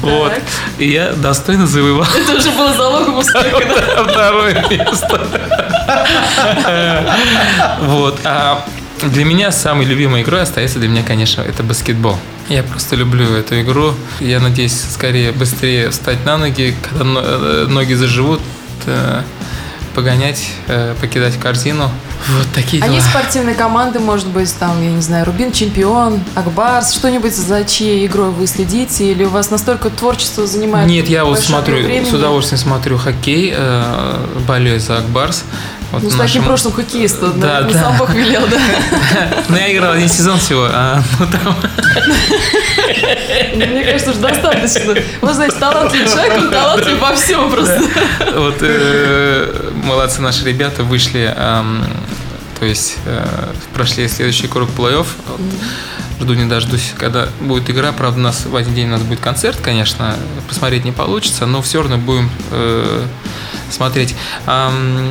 Вот. 0.00 0.32
И 0.78 0.88
я 0.88 1.12
достойно 1.12 1.66
завоевал 1.66 2.06
Это 2.16 2.38
уже 2.38 2.50
было 2.52 2.72
залогом 2.72 3.18
успеха. 3.18 3.60
Второе 4.08 4.64
место. 4.70 5.26
Вот. 7.82 8.18
Для 9.02 9.24
меня 9.24 9.50
самой 9.50 9.86
любимой 9.86 10.22
игрой 10.22 10.42
остается 10.42 10.78
для 10.78 10.88
меня, 10.88 11.02
конечно, 11.02 11.40
это 11.40 11.62
баскетбол. 11.62 12.16
Я 12.50 12.62
просто 12.62 12.96
люблю 12.96 13.24
эту 13.32 13.60
игру. 13.62 13.94
Я 14.20 14.40
надеюсь, 14.40 14.78
скорее 14.78 15.32
быстрее 15.32 15.88
встать 15.90 16.24
на 16.26 16.36
ноги, 16.36 16.74
когда 16.88 17.04
но- 17.04 17.66
ноги 17.66 17.94
заживут, 17.94 18.40
э, 18.86 19.22
погонять, 20.04 20.48
э, 20.68 20.94
покидать 20.98 21.36
корзину. 21.38 21.90
Вот 22.28 22.46
такие 22.54 22.82
А 22.82 22.86
дела. 22.86 22.94
есть 22.96 23.08
спортивные 23.10 23.54
команды, 23.54 23.98
может 23.98 24.28
быть, 24.28 24.54
там, 24.58 24.82
я 24.82 24.90
не 24.90 25.02
знаю, 25.02 25.26
Рубин 25.26 25.52
Чемпион, 25.52 26.20
Акбарс, 26.34 26.94
что-нибудь 26.94 27.34
за 27.34 27.64
чьей 27.64 28.06
игрой 28.06 28.30
вы 28.30 28.46
следите? 28.46 29.04
Или 29.10 29.24
у 29.24 29.28
вас 29.28 29.50
настолько 29.50 29.90
творчество 29.90 30.46
занимает 30.46 30.88
Нет, 30.88 31.06
я 31.08 31.26
вот 31.26 31.38
смотрю, 31.38 31.76
времени? 31.82 32.08
с 32.08 32.14
удовольствием 32.14 32.58
смотрю 32.58 32.96
хоккей, 32.96 33.52
э, 33.54 34.26
болею 34.48 34.80
за 34.80 34.98
Акбарс. 34.98 35.44
Вот 35.92 36.02
Ну, 36.02 36.10
с 36.10 36.14
в 36.14 36.18
таким 36.18 36.44
прошлым 36.44 36.72
хоккеистом, 36.72 37.38
Да, 37.40 37.62
да, 37.62 37.68
да. 37.68 37.78
сам 37.80 37.96
Бог 37.98 38.14
велел, 38.14 38.42
да. 38.48 38.58
Ну, 39.48 39.56
я 39.56 39.74
играл 39.74 39.92
один 39.92 40.08
сезон 40.08 40.38
всего, 40.38 40.66
а 40.72 41.02
ну, 41.18 41.26
там 41.26 41.56
Мне 43.54 43.84
кажется, 43.84 44.10
уже 44.10 44.20
достаточно. 44.20 44.94
Вы 45.20 45.34
знаете, 45.34 45.56
талантлив 45.58 46.08
человек, 46.12 46.38
он 46.38 46.50
талантлив 46.52 47.00
во 47.00 47.14
всем 47.14 47.50
просто. 47.50 47.82
Вот 48.36 48.56
э, 48.60 49.69
молодцы 49.84 50.20
наши 50.20 50.44
ребята 50.44 50.82
вышли, 50.84 51.32
ам, 51.36 51.84
то 52.58 52.66
есть 52.66 52.96
э, 53.06 53.52
прошли 53.74 54.08
следующий 54.08 54.48
круг 54.48 54.70
плей-офф. 54.70 55.06
Вот, 55.28 55.40
Жду 56.20 56.34
не 56.34 56.44
дождусь, 56.44 56.92
когда 56.98 57.28
будет 57.40 57.70
игра. 57.70 57.92
Правда, 57.92 58.18
у 58.18 58.22
нас 58.22 58.44
в 58.44 58.54
один 58.54 58.74
день 58.74 58.88
у 58.88 58.90
нас 58.90 59.02
будет 59.02 59.20
концерт, 59.20 59.58
конечно, 59.62 60.16
посмотреть 60.48 60.84
не 60.84 60.92
получится, 60.92 61.46
но 61.46 61.62
все 61.62 61.80
равно 61.80 61.96
будем 61.96 62.30
э, 62.50 63.06
смотреть. 63.70 64.14
Ам, 64.46 65.08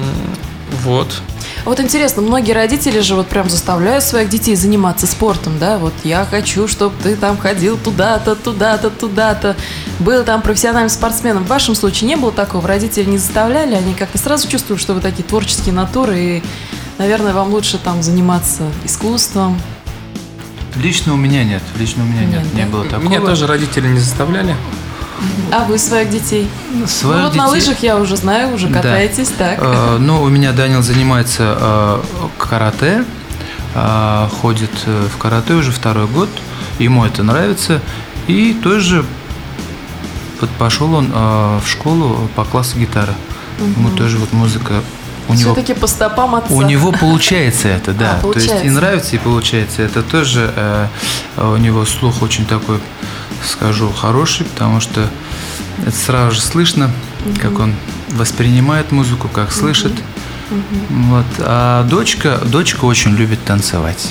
вот. 0.83 1.21
Вот 1.65 1.79
интересно, 1.79 2.21
многие 2.21 2.53
родители 2.53 2.99
же 2.99 3.15
вот 3.15 3.27
прям 3.27 3.49
заставляют 3.49 4.03
своих 4.03 4.29
детей 4.29 4.55
заниматься 4.55 5.07
спортом, 5.07 5.59
да, 5.59 5.77
вот 5.77 5.93
я 6.03 6.25
хочу, 6.29 6.67
чтобы 6.67 6.95
ты 7.01 7.15
там 7.15 7.37
ходил 7.37 7.77
туда-то, 7.77 8.35
туда-то, 8.35 8.89
туда-то, 8.89 9.55
был 9.99 10.23
там 10.23 10.41
профессиональным 10.41 10.89
спортсменом. 10.89 11.43
В 11.43 11.47
вашем 11.47 11.75
случае 11.75 12.07
не 12.07 12.15
было 12.15 12.31
такого? 12.31 12.67
Родители 12.67 13.09
не 13.09 13.17
заставляли, 13.17 13.75
они 13.75 13.93
как-то 13.93 14.17
сразу 14.17 14.47
чувствуют, 14.47 14.81
что 14.81 14.93
вы 14.93 15.01
такие 15.01 15.23
творческие 15.23 15.73
натуры, 15.73 16.19
и, 16.19 16.43
наверное, 16.97 17.33
вам 17.33 17.49
лучше 17.49 17.77
там 17.77 18.01
заниматься 18.01 18.63
искусством. 18.85 19.59
Лично 20.75 21.13
у 21.13 21.17
меня 21.17 21.43
нет. 21.43 21.63
Лично 21.77 22.03
у 22.03 22.05
меня 22.05 22.25
Нет, 22.25 22.43
нет. 22.43 22.53
Не 22.53 22.63
да? 22.63 22.69
было 22.69 22.83
такого. 22.85 23.03
Меня 23.03 23.19
тоже 23.19 23.47
родители 23.47 23.87
не 23.87 23.99
заставляли. 23.99 24.55
А 25.51 25.65
вы 25.65 25.77
своих 25.77 26.09
детей? 26.09 26.47
Своих 26.87 27.17
ну 27.17 27.23
вот 27.27 27.35
на 27.35 27.45
детей- 27.45 27.59
лыжах 27.59 27.83
я 27.83 27.97
уже 27.97 28.15
знаю, 28.17 28.53
уже 28.55 28.67
Да. 28.67 28.75
катаетесь, 28.81 29.29
так. 29.29 29.57
Э, 29.59 29.97
Ну, 29.99 30.21
у 30.21 30.29
меня 30.29 30.51
Данил 30.53 30.81
занимается 30.81 31.57
э, 31.59 31.99
карате, 32.37 33.03
э, 33.75 34.27
ходит 34.41 34.71
э, 34.85 35.07
в 35.13 35.17
карате 35.17 35.53
уже 35.53 35.71
второй 35.71 36.07
год, 36.07 36.29
ему 36.79 37.05
это 37.05 37.23
нравится, 37.23 37.81
и 38.27 38.53
тоже 38.53 39.03
пошел 40.57 40.93
он 40.93 41.11
э, 41.13 41.59
в 41.63 41.67
школу 41.67 42.29
по 42.35 42.45
классу 42.45 42.77
гитары. 42.79 43.13
Ему 43.75 43.89
тоже 43.89 44.17
вот 44.17 44.31
музыка 44.31 44.75
у 45.27 45.33
него 45.33 45.53
Все-таки 45.53 45.73
по 45.73 45.85
стопам 45.85 46.35
отца. 46.35 46.53
у 46.53 46.61
него 46.61 46.91
получается 46.93 47.67
это, 47.67 47.91
да. 47.99 48.19
А, 48.19 48.21
То 48.21 48.31
есть 48.33 48.45
и 48.45 48.49
получается. 48.49 48.79
нравится, 48.79 49.15
и 49.15 49.19
получается. 49.19 49.81
Это 49.81 50.01
тоже 50.01 50.51
э, 50.55 50.87
у 51.37 51.57
него 51.57 51.85
слух 51.85 52.21
очень 52.21 52.45
такой, 52.45 52.79
скажу, 53.45 53.91
хороший, 53.91 54.45
потому 54.45 54.79
что 54.81 55.07
это 55.85 55.95
сразу 55.95 56.35
же 56.35 56.41
слышно, 56.41 56.91
как 57.41 57.59
он 57.59 57.75
воспринимает 58.09 58.91
музыку, 58.91 59.27
как 59.27 59.51
слышит. 59.51 59.93
Вот. 60.89 61.25
А 61.39 61.83
дочка, 61.83 62.39
дочка 62.45 62.85
очень 62.85 63.15
любит 63.15 63.43
танцевать. 63.45 64.09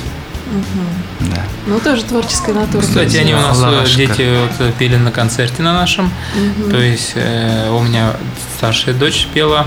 Да. 1.20 1.44
Ну, 1.66 1.78
тоже 1.80 2.04
творческая 2.04 2.54
натура. 2.54 2.80
Кстати, 2.80 3.16
они 3.16 3.34
у 3.34 3.36
нас 3.36 3.58
э, 3.58 3.60
Лавашка. 3.60 3.96
дети 3.96 4.38
вот, 4.58 4.74
пели 4.76 4.96
на 4.96 5.10
концерте 5.10 5.62
на 5.62 5.74
нашем. 5.74 6.10
То 6.70 6.78
есть 6.78 7.12
э, 7.16 7.70
у 7.70 7.82
меня 7.82 8.14
старшая 8.56 8.94
дочь 8.94 9.26
пела. 9.34 9.66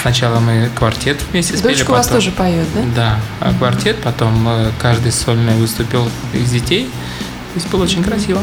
Сначала 0.00 0.40
мы 0.40 0.70
квартет 0.74 1.20
вместе 1.30 1.56
спели. 1.56 1.74
Дочка 1.74 1.90
у 1.90 1.94
вас 1.94 2.06
потом- 2.06 2.20
тоже 2.20 2.30
поет, 2.32 2.66
да? 2.74 2.82
Да, 2.96 3.20
а 3.40 3.52
квартет, 3.52 4.00
потом 4.02 4.48
э, 4.48 4.70
каждый 4.80 5.12
сольный 5.12 5.54
выступил 5.56 6.08
из 6.32 6.50
детей. 6.50 6.84
То 7.52 7.56
есть 7.56 7.68
было 7.68 7.82
очень 7.82 8.02
красиво. 8.02 8.42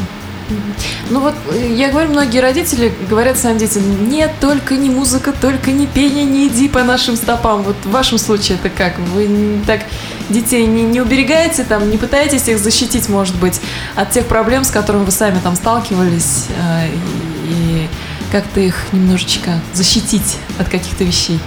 Ну 1.10 1.20
вот, 1.20 1.36
э, 1.52 1.74
я 1.76 1.90
говорю, 1.90 2.10
многие 2.10 2.40
родители 2.40 2.94
говорят 3.10 3.38
своим 3.38 3.58
детям, 3.58 4.10
нет, 4.10 4.32
только 4.40 4.76
не 4.76 4.90
музыка, 4.90 5.34
только 5.34 5.72
не 5.72 5.88
пение, 5.88 6.26
не 6.26 6.48
иди 6.48 6.68
по 6.68 6.84
нашим 6.84 7.16
стопам. 7.16 7.64
Вот 7.64 7.76
в 7.84 7.92
вашем 7.92 8.18
случае 8.18 8.58
это 8.58 8.70
как? 8.70 8.98
Вы 9.00 9.60
так 9.66 9.82
детей 10.30 10.66
не, 10.66 10.84
не 10.84 11.02
уберегаете, 11.02 11.64
там, 11.64 11.90
не 11.90 11.98
пытаетесь 11.98 12.48
их 12.48 12.60
защитить, 12.60 13.10
может 13.10 13.36
быть, 13.36 13.60
от 13.96 14.12
тех 14.12 14.26
проблем, 14.26 14.64
с 14.64 14.72
которыми 14.72 15.04
вы 15.04 15.12
сами 15.12 15.40
там 15.40 15.56
сталкивались, 15.56 16.46
э, 16.58 16.88
и, 16.88 17.52
и 17.52 17.88
как-то 18.32 18.60
их 18.60 18.76
немножечко 18.92 19.60
защитить 19.74 20.38
от 20.60 20.70
каких-то 20.70 21.04
вещей? 21.04 21.40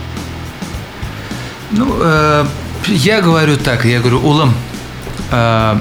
Ну, 1.71 1.95
э, 2.01 2.47
я 2.87 3.21
говорю 3.21 3.57
так, 3.57 3.85
я 3.85 4.01
говорю, 4.01 4.21
Улам, 4.21 4.55
э, 5.31 5.79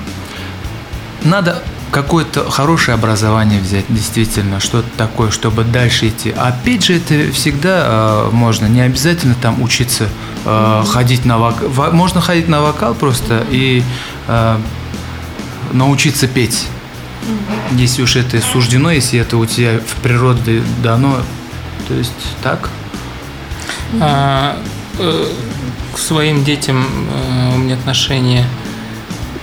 надо 1.24 1.64
какое-то 1.92 2.50
хорошее 2.50 2.96
образование 2.96 3.60
взять, 3.60 3.86
действительно, 3.90 4.60
что-то 4.60 4.88
такое, 4.98 5.30
чтобы 5.30 5.64
дальше 5.64 6.08
идти. 6.08 6.34
А 6.36 6.56
петь 6.64 6.86
же 6.86 6.96
это 6.96 7.32
всегда 7.34 7.84
э, 7.86 8.30
можно, 8.32 8.66
не 8.66 8.82
обязательно 8.82 9.36
там 9.36 9.62
учиться 9.62 10.08
э, 10.46 10.84
ходить 10.88 11.26
на 11.26 11.38
вокал. 11.38 11.92
Можно 11.92 12.22
ходить 12.22 12.48
на 12.48 12.62
вокал 12.62 12.94
просто 12.96 13.46
и 13.52 13.84
э, 14.28 14.58
научиться 15.74 16.28
петь. 16.28 16.68
Если 17.72 18.02
уж 18.02 18.16
это 18.16 18.42
суждено, 18.42 18.92
если 18.92 19.20
это 19.20 19.38
у 19.38 19.46
тебя 19.46 19.80
в 19.80 20.02
природе 20.02 20.64
дано, 20.82 21.18
то 21.88 21.94
есть 21.94 22.12
так. 22.42 22.70
А, 24.00 24.58
э, 24.98 25.28
к 25.94 25.98
своим 25.98 26.44
детям 26.44 26.86
э, 27.10 27.56
у 27.56 27.58
меня 27.58 27.76
отношение. 27.76 28.46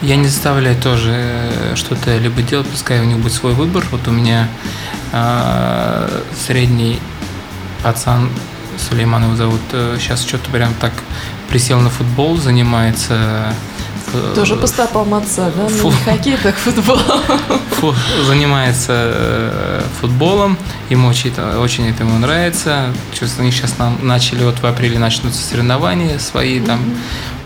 Я 0.00 0.16
не 0.16 0.28
заставляю 0.28 0.80
тоже 0.80 1.12
э, 1.12 1.74
что-то 1.74 2.16
либо 2.18 2.40
делать, 2.42 2.68
пускай 2.68 3.00
у 3.00 3.04
них 3.04 3.18
будет 3.18 3.32
свой 3.32 3.52
выбор. 3.52 3.84
Вот 3.90 4.06
у 4.06 4.12
меня 4.12 4.48
а, 5.12 6.08
средний 6.46 7.00
пацан, 7.82 8.30
Сулейман 8.78 9.24
его 9.24 9.34
зовут, 9.34 9.61
сейчас 9.98 10.22
что-то 10.22 10.50
прям 10.50 10.72
так 10.74 10.92
присел 11.48 11.80
на 11.80 11.90
футбол, 11.90 12.37
занимается. 12.37 13.52
Тоже 14.35 14.57
по 14.57 14.66
стопам 14.66 15.14
отца, 15.14 15.51
да? 15.57 15.62
Ну, 15.62 15.68
Фу. 15.68 15.90
не 15.90 15.97
хоккей, 16.05 16.37
так 16.42 16.55
футбол. 16.57 16.99
фу- 17.81 17.94
занимается 18.27 18.92
э, 18.92 19.83
футболом, 20.01 20.57
ему 20.90 21.09
очень, 21.09 21.31
это- 21.31 21.59
очень 21.61 21.88
это 21.88 22.03
ему 22.05 22.18
нравится. 22.18 22.92
Чувствую, 23.18 23.44
у 23.44 23.47
них 23.47 23.55
сейчас 23.55 23.79
нам 23.79 23.99
начали, 24.03 24.44
вот 24.44 24.59
в 24.61 24.64
апреле 24.66 24.99
начнутся 24.99 25.42
соревнования 25.42 26.18
свои 26.18 26.61
там 26.61 26.81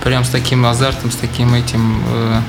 прям 0.03 0.25
с 0.25 0.29
таким 0.31 0.65
азартом, 0.67 1.11
с 1.11 1.17
таким 1.17 1.55
этим. 1.55 2.03
Э, 2.09 2.41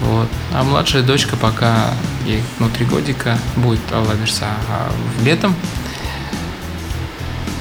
вот. 0.00 0.28
А 0.52 0.62
младшая 0.62 1.02
дочка 1.02 1.36
пока 1.36 1.90
ей 2.26 2.42
ну, 2.58 2.68
три 2.68 2.84
годика 2.84 3.38
будет 3.56 3.80
Алла 3.92 4.12
Берса, 4.14 4.44
а 4.70 4.90
летом 5.24 5.54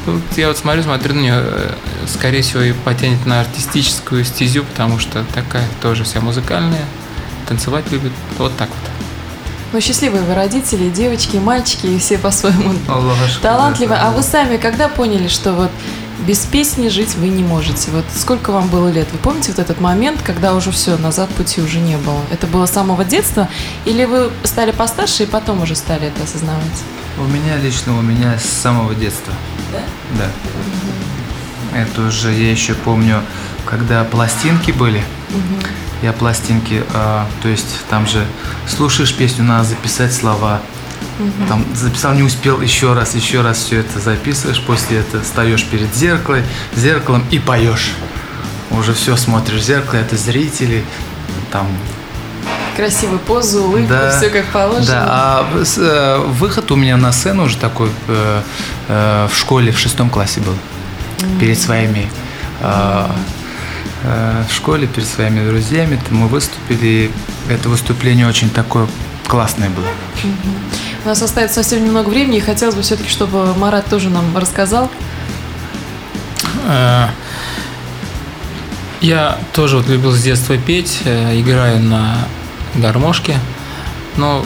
вот 0.06 0.22
я 0.36 0.48
вот 0.48 0.58
смотрю, 0.58 0.84
смотрю 0.84 1.16
на 1.16 1.20
нее, 1.20 1.36
э, 1.38 1.74
скорее 2.08 2.42
всего, 2.42 2.62
и 2.62 2.74
потянет 2.74 3.26
на 3.26 3.42
артистическую 3.42 4.24
стезю, 4.24 4.64
потому 4.64 5.00
что 5.00 5.24
такая 5.34 5.68
тоже 5.82 6.04
вся 6.04 6.22
музыкальная, 6.22 6.86
танцевать 7.48 7.92
любит. 7.92 8.12
Вот 8.38 8.56
так 8.58 8.70
вот. 8.70 8.92
Ну, 9.74 9.82
счастливые 9.82 10.24
вы 10.24 10.36
родители, 10.36 10.90
девочки, 10.90 11.36
и 11.36 11.40
мальчики, 11.40 11.88
и 11.88 12.00
все 12.00 12.18
по-своему 12.18 12.74
талантливые. 13.42 14.00
А 14.00 14.12
вы 14.12 14.22
сами 14.22 14.58
когда 14.58 14.88
поняли, 14.88 15.28
что 15.28 15.54
вот 15.54 15.72
без 16.26 16.40
песни 16.46 16.88
жить 16.88 17.16
вы 17.16 17.28
не 17.28 17.44
можете? 17.44 17.92
Вот 17.92 18.06
сколько 18.16 18.52
вам 18.52 18.70
было 18.70 18.90
лет? 18.90 19.08
Вы 19.12 19.18
помните 19.18 19.52
вот 19.52 19.60
этот 19.60 19.82
момент, 19.82 20.22
когда 20.22 20.56
уже 20.56 20.72
все, 20.72 20.98
назад 20.98 21.30
пути 21.30 21.62
уже 21.62 21.80
не 21.80 21.98
было? 21.98 22.22
Это 22.32 22.48
было 22.48 22.66
с 22.66 22.72
самого 22.72 23.04
детства? 23.04 23.50
Или 23.86 24.06
вы 24.06 24.32
стали 24.44 24.72
постарше 24.72 25.24
и 25.24 25.26
потом 25.26 25.62
уже 25.62 25.76
стали 25.76 26.08
это 26.08 26.24
осознавать? 26.24 26.64
У 27.18 27.24
меня 27.24 27.58
лично, 27.58 27.98
у 27.98 28.02
меня 28.02 28.38
с 28.38 28.46
самого 28.46 28.96
детства. 28.96 29.34
Да? 29.72 29.80
Да. 30.20 31.80
Это 31.80 32.08
уже, 32.08 32.32
я 32.32 32.52
еще 32.52 32.74
помню, 32.74 33.22
когда 33.66 34.04
пластинки 34.04 34.72
были, 34.72 35.04
я 36.02 36.14
пластинки, 36.14 36.84
а, 36.94 37.28
то 37.42 37.48
есть 37.48 37.82
там 37.90 38.08
же 38.08 38.26
слушаешь 38.68 39.14
песню, 39.14 39.44
надо 39.44 39.70
записать 39.70 40.14
слова. 40.14 40.62
Там 41.48 41.66
записал, 41.74 42.14
не 42.14 42.24
успел, 42.24 42.62
еще 42.62 42.94
раз, 42.94 43.16
еще 43.16 43.42
раз 43.42 43.58
все 43.58 43.80
это 43.80 44.00
записываешь, 44.00 44.62
после 44.62 44.98
этого 44.98 45.24
встаешь 45.24 45.64
перед 45.64 45.94
зеркалом, 45.96 46.44
зеркалом 46.76 47.24
и 47.32 47.40
поешь. 47.40 47.92
Уже 48.72 48.94
все 48.94 49.16
смотришь 49.16 49.62
в 49.62 49.64
зеркало, 49.64 50.00
это 50.00 50.18
зрители, 50.18 50.84
там 51.52 51.68
Красивую 52.76 53.20
позу, 53.20 53.64
улыбку, 53.64 53.88
Да. 53.90 54.18
все 54.18 54.30
как 54.30 54.46
положено. 54.48 54.86
Да, 54.86 55.06
а 55.08 55.64
с- 55.64 55.78
э, 55.78 56.18
выход 56.18 56.72
у 56.72 56.76
меня 56.76 56.98
на 56.98 57.12
сцену 57.14 57.44
уже 57.46 57.58
такой 57.58 57.90
э, 58.08 58.42
э, 58.90 59.28
в 59.32 59.36
школе 59.38 59.72
в 59.72 59.80
шестом 59.80 60.10
классе 60.10 60.42
был. 60.42 60.56
Перед 61.40 61.60
своими 61.60 62.10
э, 62.62 63.06
э, 64.04 64.44
в 64.50 64.54
школе, 64.54 64.88
перед 64.88 65.08
своими 65.08 65.48
друзьями 65.48 66.00
мы 66.10 66.28
выступили. 66.28 66.86
и 66.86 67.12
Это 67.50 67.70
выступление 67.70 68.28
очень 68.28 68.50
такое 68.50 68.88
классное 69.28 69.70
было. 69.70 69.88
У 71.06 71.08
нас 71.08 71.22
остается 71.22 71.64
совсем 71.64 71.84
немного 71.86 72.10
времени, 72.10 72.38
и 72.38 72.42
хотелось 72.42 72.76
бы 72.76 72.82
все-таки, 72.82 73.10
чтобы 73.10 73.54
Марат 73.56 73.86
тоже 73.88 74.10
нам 74.10 74.36
рассказал. 74.38 74.90
Я 79.02 79.38
тоже 79.54 79.78
вот 79.78 79.88
любил 79.88 80.12
с 80.12 80.22
детства 80.22 80.58
петь, 80.58 81.02
играю 81.06 81.80
на 81.80 82.16
гармошке, 82.76 83.40
но 84.18 84.46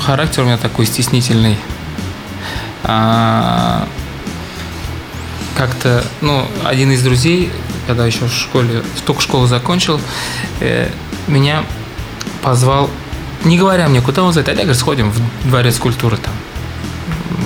характер 0.00 0.42
у 0.42 0.46
меня 0.46 0.56
такой 0.56 0.86
стеснительный. 0.86 1.56
А, 2.84 3.88
Как-то, 5.56 6.04
ну, 6.20 6.46
один 6.64 6.92
из 6.92 7.02
друзей, 7.02 7.50
когда 7.86 8.06
еще 8.06 8.26
в 8.26 8.32
школе, 8.32 8.82
только 9.04 9.22
школу 9.22 9.46
закончил, 9.46 10.00
э, 10.60 10.88
меня 11.26 11.64
позвал, 12.42 12.90
не 13.44 13.58
говоря 13.58 13.88
мне, 13.88 14.00
куда 14.00 14.22
он 14.22 14.32
зовет, 14.32 14.48
а 14.48 14.52
я, 14.52 14.58
говорит, 14.58 14.78
сходим 14.78 15.10
в 15.10 15.48
дворец 15.48 15.78
культуры 15.78 16.16
там. 16.18 16.34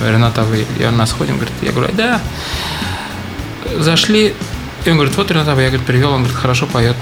Рената, 0.05 0.43
вы, 0.43 0.65
я 0.77 0.91
нас 0.91 1.11
ходим, 1.11 1.35
говорит, 1.35 1.53
я 1.61 1.71
говорю, 1.71 1.93
да, 1.93 2.19
зашли, 3.79 4.33
и 4.85 4.89
он 4.89 4.97
говорит, 4.97 5.15
вот 5.15 5.31
Ренат, 5.31 5.47
я 5.47 5.53
говорит, 5.53 5.81
привел, 5.81 6.11
он 6.11 6.23
говорит, 6.23 6.37
хорошо 6.37 6.65
поет. 6.65 6.95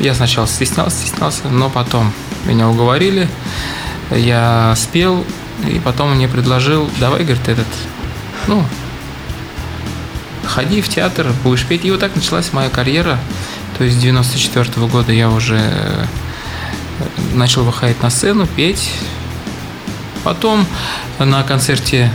Я 0.00 0.14
сначала 0.14 0.46
стеснялся, 0.46 0.96
стеснялся, 0.96 1.48
но 1.48 1.70
потом 1.70 2.12
меня 2.46 2.68
уговорили, 2.68 3.28
я 4.10 4.74
спел, 4.76 5.24
и 5.68 5.78
потом 5.78 6.14
мне 6.16 6.26
предложил, 6.26 6.90
давай, 6.98 7.22
говорит, 7.22 7.48
этот, 7.48 7.66
ну, 8.46 8.64
ходи 10.50 10.80
в 10.80 10.88
театр, 10.88 11.32
будешь 11.44 11.64
петь. 11.66 11.84
И 11.84 11.90
вот 11.90 12.00
так 12.00 12.16
началась 12.16 12.52
моя 12.52 12.68
карьера. 12.68 13.18
То 13.78 13.84
есть 13.84 13.96
с 13.96 14.00
94 14.00 14.86
года 14.86 15.12
я 15.12 15.30
уже 15.30 15.58
э, 15.58 16.04
начал 17.34 17.64
выходить 17.64 18.02
на 18.02 18.10
сцену, 18.10 18.46
петь. 18.46 18.90
Потом 20.24 20.66
на 21.18 21.42
концерте 21.44 22.10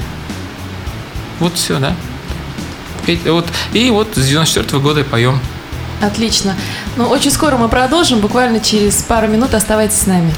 вот 1.40 1.56
все, 1.56 1.80
да. 1.80 1.96
Петь, 3.06 3.26
вот. 3.26 3.48
И 3.74 3.90
вот 3.90 4.10
с 4.16 4.28
94 4.28 4.82
года 4.82 5.04
поем. 5.04 5.40
Отлично. 6.02 6.56
Ну, 6.98 7.10
очень 7.10 7.32
скоро 7.32 7.58
мы 7.58 7.68
продолжим, 7.68 8.20
буквально 8.22 8.62
через 8.62 9.04
пару 9.04 9.28
минут 9.28 9.54
оставайтесь 9.54 10.02
с 10.02 10.08
нами. 10.08 10.34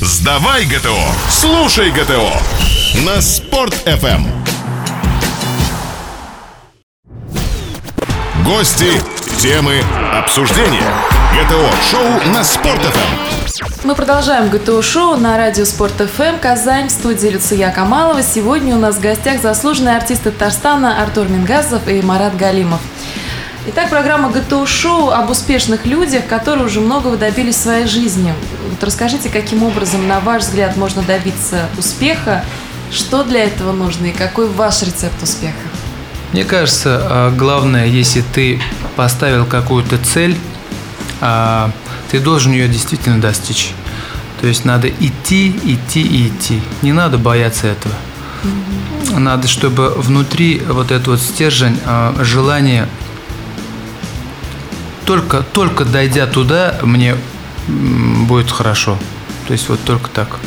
Сдавай 0.00 0.64
ГТО, 0.64 0.98
слушай 1.30 1.90
ГТО 1.92 2.32
на 3.04 3.20
Спорт 3.22 3.74
FM. 3.86 4.26
Гости, 8.44 9.00
темы, 9.38 9.80
обсуждения. 10.12 10.92
ГТО-шоу 11.34 12.32
на 12.32 12.42
Спорт 12.42 12.80
FM. 12.80 13.84
Мы 13.84 13.94
продолжаем 13.94 14.48
ГТО-шоу 14.48 15.16
на 15.16 15.36
радио 15.36 15.64
Спорт 15.64 15.92
ФМ 15.92 16.38
Казань 16.40 16.88
в 16.88 16.90
студии 16.90 17.28
Люция 17.28 17.70
Камалова. 17.70 18.22
Сегодня 18.22 18.74
у 18.74 18.78
нас 18.80 18.96
в 18.96 19.00
гостях 19.00 19.40
заслуженные 19.40 19.96
артисты 19.96 20.32
Татарстана 20.32 21.00
Артур 21.00 21.28
Мингазов 21.28 21.86
и 21.86 22.02
Марат 22.02 22.36
Галимов. 22.36 22.80
Итак, 23.68 23.90
программа 23.90 24.30
ГТО-шоу 24.30 25.10
об 25.10 25.28
успешных 25.28 25.86
людях, 25.86 26.28
которые 26.28 26.66
уже 26.66 26.80
многого 26.80 27.16
добились 27.16 27.56
в 27.56 27.62
своей 27.62 27.88
жизни. 27.88 28.32
Вот 28.70 28.84
расскажите, 28.84 29.28
каким 29.28 29.64
образом, 29.64 30.06
на 30.06 30.20
ваш 30.20 30.44
взгляд, 30.44 30.76
можно 30.76 31.02
добиться 31.02 31.68
успеха, 31.76 32.44
что 32.92 33.24
для 33.24 33.42
этого 33.42 33.72
нужно 33.72 34.06
и 34.06 34.12
какой 34.12 34.48
ваш 34.48 34.82
рецепт 34.82 35.20
успеха? 35.20 35.56
Мне 36.32 36.44
кажется, 36.44 37.00
а, 37.02 37.30
главное, 37.32 37.86
если 37.86 38.22
ты 38.32 38.62
поставил 38.94 39.44
какую-то 39.44 39.98
цель, 39.98 40.36
а, 41.20 41.72
ты 42.12 42.20
должен 42.20 42.52
ее 42.52 42.68
действительно 42.68 43.20
достичь. 43.20 43.72
То 44.40 44.46
есть 44.46 44.64
надо 44.64 44.88
идти, 44.88 45.48
идти 45.64 46.02
и 46.02 46.28
идти. 46.28 46.62
Не 46.82 46.92
надо 46.92 47.18
бояться 47.18 47.66
этого. 47.66 47.94
Надо, 49.10 49.48
чтобы 49.48 49.88
внутри 49.88 50.62
вот 50.68 50.92
этот 50.92 51.08
вот 51.08 51.20
стержень, 51.20 51.80
а, 51.84 52.14
желание 52.22 52.86
только, 55.06 55.42
только 55.42 55.84
дойдя 55.84 56.26
туда, 56.26 56.78
мне 56.82 57.16
будет 57.68 58.50
хорошо. 58.50 58.98
То 59.46 59.52
есть 59.52 59.68
вот 59.68 59.80
только 59.84 60.10
так. 60.10 60.38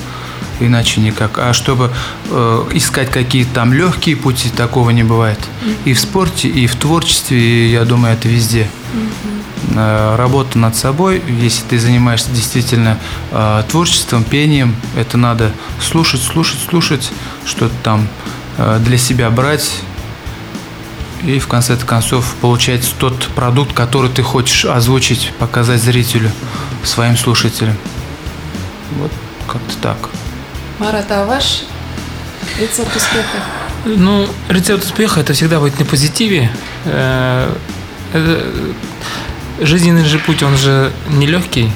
Иначе 0.60 1.00
никак. 1.00 1.38
А 1.38 1.54
чтобы 1.54 1.90
э, 2.30 2.66
искать 2.74 3.10
какие-то 3.10 3.54
там 3.54 3.72
легкие 3.72 4.18
пути, 4.18 4.50
такого 4.50 4.90
не 4.90 5.04
бывает. 5.04 5.40
И 5.86 5.94
в 5.94 6.00
спорте, 6.00 6.50
и 6.50 6.68
в 6.68 6.76
творчестве, 6.76 7.40
и, 7.40 7.72
я 7.72 7.86
думаю, 7.86 8.14
это 8.14 8.28
везде. 8.28 8.68
Э, 9.76 10.16
Работа 10.18 10.58
над 10.58 10.76
собой, 10.76 11.22
если 11.42 11.64
ты 11.64 11.80
занимаешься 11.80 12.30
действительно 12.32 12.98
э, 13.32 13.64
творчеством, 13.70 14.26
пением, 14.26 14.76
это 14.98 15.18
надо 15.18 15.52
слушать, 15.82 16.22
слушать, 16.22 16.60
слушать, 16.70 17.10
что-то 17.46 17.74
там 17.82 18.08
э, 18.58 18.80
для 18.84 18.98
себя 18.98 19.30
брать, 19.30 19.80
и 21.24 21.40
в 21.40 21.48
конце 21.48 21.76
концов 21.78 22.36
получать 22.42 22.94
тот 22.98 23.28
продукт, 23.36 23.74
который 23.74 24.10
ты 24.10 24.24
хочешь 24.24 24.66
озвучить, 24.66 25.32
показать 25.40 25.82
зрителю, 25.82 26.32
своим 26.84 27.18
слушателям. 27.18 27.76
Вот 28.98 29.12
как-то 29.48 29.76
так. 29.82 29.98
Марат, 30.80 31.12
а 31.12 31.26
ваш 31.26 31.64
рецепт 32.60 32.96
успеха? 32.96 33.38
Ну, 33.86 34.28
рецепт 34.50 34.84
успеха 34.84 35.20
это 35.20 35.34
всегда 35.34 35.60
быть 35.60 35.78
на 35.80 35.86
позитиве. 35.86 36.52
Э, 36.86 37.54
это- 38.14 38.46
жизненный 39.62 40.06
же 40.06 40.20
путь, 40.20 40.42
он 40.44 40.58
же 40.58 40.92
нелегкий. 41.10 41.72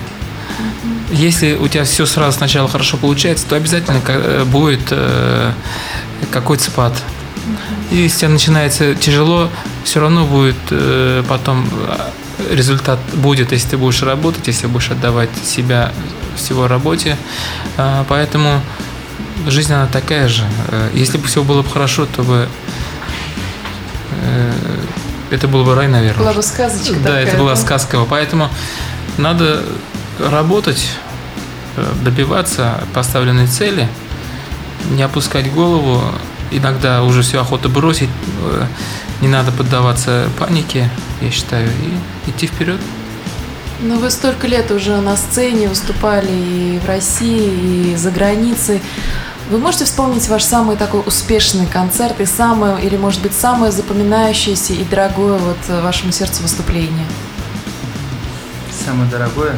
Если 1.12 1.56
у 1.56 1.68
тебя 1.68 1.84
все 1.84 2.06
сразу 2.06 2.38
сначала 2.38 2.68
хорошо 2.70 2.98
получается, 2.98 3.46
то 3.48 3.56
обязательно 3.56 4.02
э, 4.08 4.44
будет 4.46 4.82
э, 4.92 5.52
какой-то 6.32 6.64
спад. 6.64 6.94
И 7.92 7.96
если 7.98 8.16
у 8.16 8.20
тебя 8.20 8.30
начинается 8.30 8.96
тяжело, 8.96 9.50
все 9.84 10.00
равно 10.00 10.26
будет 10.26 10.56
э, 10.72 11.24
потом 11.28 11.68
э, 11.88 12.54
результат 12.56 13.00
будет, 13.14 13.52
если 13.52 13.70
ты 13.70 13.78
будешь 13.78 14.02
работать, 14.02 14.48
если 14.48 14.68
будешь 14.68 14.90
отдавать 14.92 15.30
себя 15.46 15.92
всего 16.36 16.68
работе. 16.68 17.18
А, 17.78 18.06
Поэтому 18.10 18.62
жизнь 19.48 19.74
она 19.74 19.88
такая 19.88 20.28
же. 20.28 20.44
Э, 20.70 20.90
Если 20.94 21.18
бы 21.18 21.28
все 21.28 21.44
было 21.44 21.62
бы 21.62 21.70
хорошо, 21.70 22.06
то 22.06 22.24
бы 22.24 22.48
э, 24.12 24.52
это 25.32 25.48
был 25.48 25.64
бы 25.64 25.76
рай, 25.76 25.88
наверное. 25.88 26.20
Была 26.20 26.34
бы 26.34 26.44
сказочка 26.44 26.94
Да, 26.96 27.04
такая, 27.10 27.26
это 27.26 27.38
была 27.38 27.52
да? 27.52 27.62
сказка. 27.62 28.00
Поэтому 28.10 28.50
надо 29.18 29.64
работать, 30.20 30.88
э, 31.76 31.86
добиваться 32.04 32.84
поставленной 32.94 33.48
цели, 33.48 33.88
не 34.92 35.04
опускать 35.04 35.52
голову. 35.52 36.04
Иногда 36.54 37.04
уже 37.04 37.22
все 37.22 37.42
охота 37.42 37.70
бросить. 37.70 38.10
э, 38.42 38.66
не 39.22 39.28
надо 39.28 39.52
поддаваться 39.52 40.28
панике, 40.38 40.90
я 41.22 41.32
считаю, 41.32 41.70
и 41.70 42.30
идти 42.30 42.48
вперед. 42.48 42.80
Ну, 43.82 43.98
вы 44.00 44.10
столько 44.12 44.48
лет 44.48 44.72
уже 44.72 45.00
на 45.02 45.18
сцене 45.18 45.68
выступали 45.68 46.32
и 46.32 46.80
в 46.84 46.88
России, 46.88 47.92
и 47.92 47.96
за 47.96 48.12
границей. 48.12 48.82
Вы 49.50 49.58
можете 49.58 49.86
вспомнить 49.86 50.28
ваш 50.30 50.44
самый 50.44 50.78
такой 50.78 51.04
успешный 51.06 51.66
концерт 51.66 52.20
и 52.22 52.26
самое, 52.26 52.82
или, 52.84 52.96
может 52.98 53.22
быть, 53.22 53.34
самое 53.34 53.72
запоминающееся 53.72 54.74
и 54.74 54.84
дорогое 54.84 55.38
вот 55.38 55.58
вашему 55.84 56.12
сердцу 56.12 56.44
выступление? 56.44 57.06
Самое 58.86 59.10
дорогое? 59.10 59.58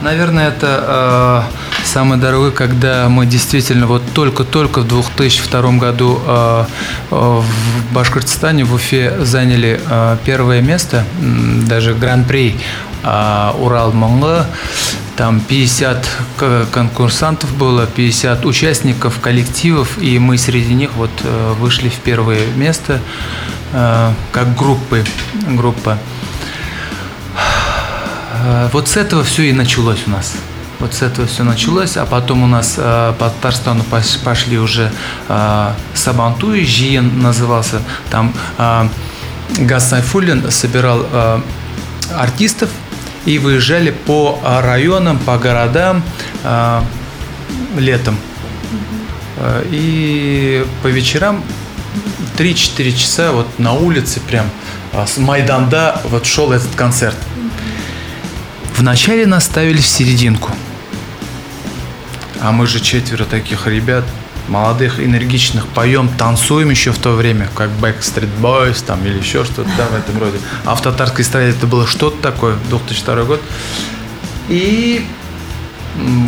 Наверное, 0.00 0.48
это 0.48 1.44
э, 1.48 1.67
самое 1.84 2.20
дорогое, 2.20 2.50
когда 2.50 3.08
мы 3.08 3.26
действительно 3.26 3.86
вот 3.86 4.02
только-только 4.14 4.80
в 4.80 4.88
2002 4.88 5.72
году 5.78 6.20
э, 6.24 6.64
в 7.10 7.44
Башкортостане, 7.92 8.64
в 8.64 8.74
Уфе 8.74 9.24
заняли 9.24 9.80
э, 9.88 10.16
первое 10.24 10.60
место, 10.60 11.04
даже 11.66 11.94
гран-при 11.94 12.56
э, 13.02 13.52
Урал 13.58 13.92
Монго. 13.92 14.46
Там 15.16 15.40
50 15.40 16.06
конкурсантов 16.70 17.52
было, 17.56 17.86
50 17.86 18.46
участников, 18.46 19.18
коллективов, 19.20 19.98
и 20.00 20.18
мы 20.20 20.38
среди 20.38 20.74
них 20.74 20.90
вот 20.94 21.10
вышли 21.58 21.88
в 21.88 21.96
первое 21.96 22.46
место 22.54 23.00
как 23.72 24.56
группы, 24.56 25.04
группа. 25.48 25.98
Вот 28.72 28.86
с 28.86 28.96
этого 28.96 29.24
все 29.24 29.42
и 29.50 29.52
началось 29.52 29.98
у 30.06 30.10
нас. 30.10 30.36
Вот 30.80 30.94
с 30.94 31.02
этого 31.02 31.26
все 31.26 31.42
началось, 31.42 31.96
а 31.96 32.06
потом 32.06 32.44
у 32.44 32.46
нас 32.46 32.74
э, 32.76 33.12
по 33.18 33.30
Татарстану 33.30 33.84
пошли 34.24 34.58
уже 34.58 34.92
э, 35.28 35.72
Сабанту, 35.94 36.54
Жиен 36.54 37.20
назывался. 37.20 37.82
Там 38.10 38.32
э, 38.58 38.88
Газ 39.58 39.88
Сайфуллин 39.88 40.50
собирал 40.50 41.04
э, 41.10 41.40
артистов 42.14 42.70
и 43.24 43.38
выезжали 43.38 43.90
по 43.90 44.38
районам, 44.44 45.18
по 45.18 45.36
городам 45.36 46.02
э, 46.44 46.80
летом. 47.76 48.16
Э, 49.38 49.64
и 49.70 50.64
по 50.82 50.86
вечерам 50.86 51.42
3-4 52.36 52.92
часа 52.96 53.32
вот 53.32 53.58
на 53.58 53.72
улице 53.72 54.20
прям 54.20 54.46
э, 54.92 55.04
с 55.06 55.16
Майданда 55.18 56.00
вот 56.04 56.24
шел 56.24 56.52
этот 56.52 56.74
концерт. 56.76 57.16
Вначале 58.76 59.26
нас 59.26 59.44
ставили 59.44 59.80
в 59.80 59.86
серединку. 59.86 60.52
А 62.40 62.52
мы 62.52 62.66
же 62.66 62.80
четверо 62.80 63.24
таких 63.24 63.66
ребят, 63.66 64.04
молодых, 64.48 65.00
энергичных, 65.00 65.66
поем, 65.66 66.08
танцуем 66.08 66.70
еще 66.70 66.92
в 66.92 66.98
то 66.98 67.12
время, 67.12 67.48
как 67.54 67.70
Backstreet 67.80 68.30
Boys 68.40 68.84
там 68.84 69.04
или 69.04 69.18
еще 69.18 69.44
что-то 69.44 69.70
да, 69.76 69.86
в 69.86 69.94
этом 69.94 70.18
роде. 70.18 70.38
А 70.64 70.74
в 70.74 70.82
татарской 70.82 71.24
эстраде 71.24 71.50
это 71.50 71.66
было 71.66 71.86
что-то 71.86 72.20
такое, 72.22 72.56
2002 72.70 73.24
год. 73.24 73.42
И 74.48 75.04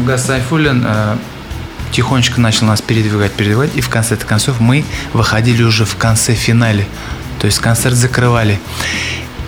Гасайфулин 0.04 0.84
э, 0.86 1.16
тихонечко 1.92 2.40
начал 2.40 2.66
нас 2.66 2.82
передвигать, 2.82 3.32
передвигать, 3.32 3.70
и 3.74 3.80
в 3.80 3.88
конце 3.88 4.16
концов 4.16 4.60
мы 4.60 4.84
выходили 5.12 5.62
уже 5.62 5.84
в 5.84 5.96
конце 5.96 6.34
финале. 6.34 6.86
То 7.38 7.46
есть 7.46 7.58
концерт 7.58 7.94
закрывали. 7.94 8.60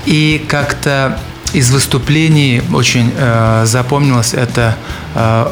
И 0.07 0.45
как-то 0.49 1.19
из 1.53 1.71
выступлений 1.71 2.63
очень 2.73 3.13
э, 3.17 3.65
запомнилось 3.67 4.35
это 4.35 4.77
э, 5.15 5.47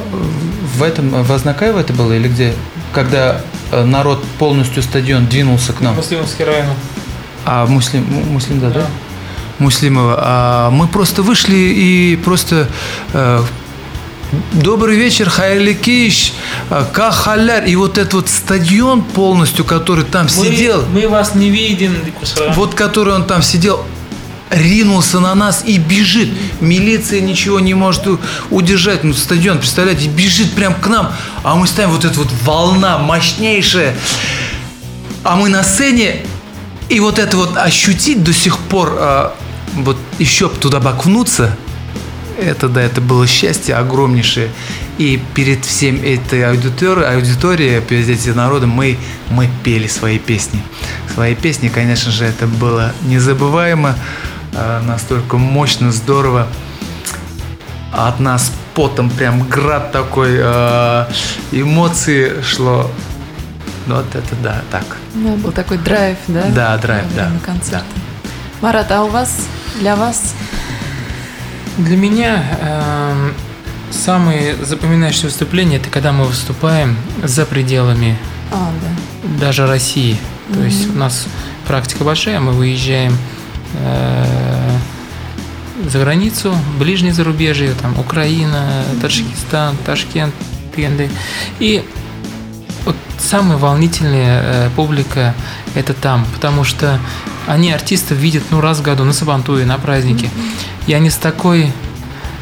в 0.77 0.83
этом 0.83 1.23
в 1.23 1.33
Азнакаево 1.33 1.79
это 1.79 1.93
было 1.93 2.13
или 2.13 2.29
где? 2.29 2.55
Когда 2.93 3.43
э, 3.71 3.85
народ 3.85 4.25
полностью 4.39 4.83
стадион 4.83 5.27
двинулся 5.27 5.73
к 5.73 5.81
нам. 5.81 5.95
Муслимовский 5.95 6.45
район. 6.45 6.75
А 7.45 7.67
муслим, 7.67 8.05
муслим, 8.31 8.61
да, 8.61 8.69
да? 8.69 8.81
да? 8.81 8.87
Муслимова. 9.59 10.19
А 10.19 10.71
мы 10.71 10.89
просто 10.89 11.23
вышли 11.23 11.57
и 11.57 12.17
просто 12.17 12.69
э, 13.13 13.43
Добрый 14.53 14.97
вечер, 14.97 15.29
Хайрликиш, 15.29 16.33
э, 16.71 16.85
Кахаляр. 16.93 17.65
И 17.65 17.75
вот 17.75 17.99
этот 17.99 18.15
вот 18.15 18.29
стадион 18.29 19.03
полностью, 19.03 19.65
который 19.65 20.05
там 20.05 20.25
мы, 20.25 20.31
сидел. 20.31 20.85
Мы 20.93 21.09
вас 21.09 21.35
не 21.35 21.51
видим. 21.51 21.97
Вот 22.55 22.75
который 22.75 23.15
он 23.15 23.27
там 23.27 23.43
сидел, 23.43 23.85
ринулся 24.51 25.21
на 25.21 25.35
нас 25.35 25.63
и 25.65 25.79
бежит. 25.79 26.29
Милиция 26.61 27.21
ничего 27.21 27.61
не 27.61 27.75
может 27.75 28.03
удержать. 28.51 29.05
Ну, 29.05 29.15
стадион, 29.15 29.59
представляете, 29.59 30.09
бежит 30.09 30.53
прям 30.53 30.75
к 30.75 30.87
нам. 30.89 31.13
А 31.43 31.55
мы 31.55 31.67
ставим 31.67 31.91
вот 31.91 32.05
эта 32.05 32.19
вот 32.19 32.29
волна 32.45 32.99
мощнейшая. 32.99 33.95
А 35.23 35.37
мы 35.37 35.49
на 35.49 35.63
сцене. 35.63 36.27
И 36.89 36.99
вот 36.99 37.21
это 37.21 37.37
вот 37.37 37.57
ощутить 37.57 38.25
до 38.25 38.33
сих 38.33 38.59
пор, 38.59 38.97
а, 38.99 39.37
вот 39.75 39.97
еще 40.19 40.49
туда 40.49 40.81
бакнуться, 40.81 41.57
это, 42.37 42.69
да, 42.69 42.81
это 42.83 43.01
было 43.01 43.27
счастье 43.29 43.77
огромнейшее. 43.77 44.51
И 44.99 45.21
перед 45.35 45.65
всем 45.65 46.03
этой 46.03 46.45
аудиторией, 46.45 47.15
аудиторией 47.15 47.81
перед 47.81 48.09
этим 48.09 48.37
народом 48.37 48.71
мы, 48.71 48.99
мы 49.31 49.49
пели 49.63 49.87
свои 49.87 50.19
песни. 50.19 50.61
Свои 51.15 51.35
песни, 51.35 51.69
конечно 51.69 52.11
же, 52.11 52.25
это 52.25 52.47
было 52.47 52.93
незабываемо. 53.03 53.97
Э, 54.53 54.81
настолько 54.81 55.37
мощно, 55.37 55.93
здорово. 55.93 56.49
От 57.93 58.21
нас 58.21 58.53
потом 58.75 59.11
прям 59.11 59.43
град 59.49 59.93
такой, 59.93 60.37
э, 60.39 61.07
эмоции 61.53 62.43
шло. 62.43 62.91
Ну, 63.87 63.97
вот 63.97 64.15
это 64.15 64.35
да, 64.43 64.63
так. 64.71 64.85
Да, 65.15 65.33
был 65.37 65.53
такой 65.53 65.79
драйв, 65.79 66.19
да? 66.29 66.45
Да, 66.55 66.79
драйв, 66.79 67.05
да. 67.17 67.29
На 67.29 67.39
концерте. 67.41 67.85
Да. 67.95 68.29
Марат, 68.61 68.93
а 68.93 69.03
у 69.03 69.09
вас, 69.09 69.49
для 69.81 69.97
вас? 69.97 70.35
Для 71.79 71.97
меня 71.97 72.45
э, 72.61 73.33
самые 73.91 74.57
запоминающиеся 74.57 75.27
выступления 75.27 75.77
это 75.77 75.89
когда 75.89 76.13
мы 76.13 76.25
выступаем 76.25 76.97
за 77.23 77.47
пределами 77.47 78.19
а, 78.53 78.71
да. 78.83 79.47
даже 79.47 79.67
России. 79.67 80.19
То 80.53 80.61
mm-hmm. 80.61 80.65
есть 80.65 80.91
у 80.91 80.99
нас 80.99 81.27
практика 81.67 82.05
большая, 82.05 82.39
мы 82.41 82.53
выезжаем 82.53 83.17
Э, 83.75 84.40
за 85.89 85.99
границу, 85.99 86.55
ближнее 86.79 87.13
зарубежье, 87.13 87.75
там 87.81 87.99
Украина, 87.99 88.85
Таджикистан, 89.01 89.77
Ташкент, 89.85 90.35
Тенды. 90.75 91.11
И 91.59 91.85
вот 92.85 92.97
самая 93.19 93.59
волнительная 93.59 94.43
э, 94.43 94.71
публика 94.75 95.35
это 95.75 95.95
там, 95.95 96.27
потому 96.35 96.65
что 96.65 96.99
они 97.47 97.73
артистов 97.73 98.19
видят 98.19 98.43
ну 98.51 98.61
раз 98.61 98.79
в 98.79 98.83
году 98.83 99.05
на 99.05 99.13
Сабантуе, 99.13 99.65
на 99.65 99.79
празднике, 99.79 100.31
и 100.87 100.95
они 100.95 101.11
с 101.11 101.17
такой 101.17 101.73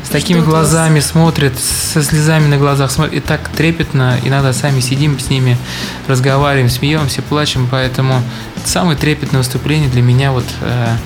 с 0.05 0.11
такими 0.11 0.40
Что 0.40 0.48
глазами 0.48 1.01
смотрят, 1.01 1.59
со 1.59 2.03
слезами 2.03 2.46
на 2.46 2.57
глазах 2.57 2.90
смотрят, 2.90 3.14
и 3.14 3.20
так 3.20 3.46
трепетно, 3.48 4.18
иногда 4.24 4.55
сами 4.55 4.81
сидим 4.81 5.18
с 5.18 5.29
ними, 5.29 5.59
разговариваем, 6.07 6.70
смеемся, 6.70 7.20
плачем, 7.20 7.68
поэтому 7.70 8.22
самое 8.64 8.96
трепетное 8.96 9.40
выступление 9.40 9.90
для 9.90 10.01
меня 10.01 10.33
вот 10.33 10.46
э, 10.62 10.96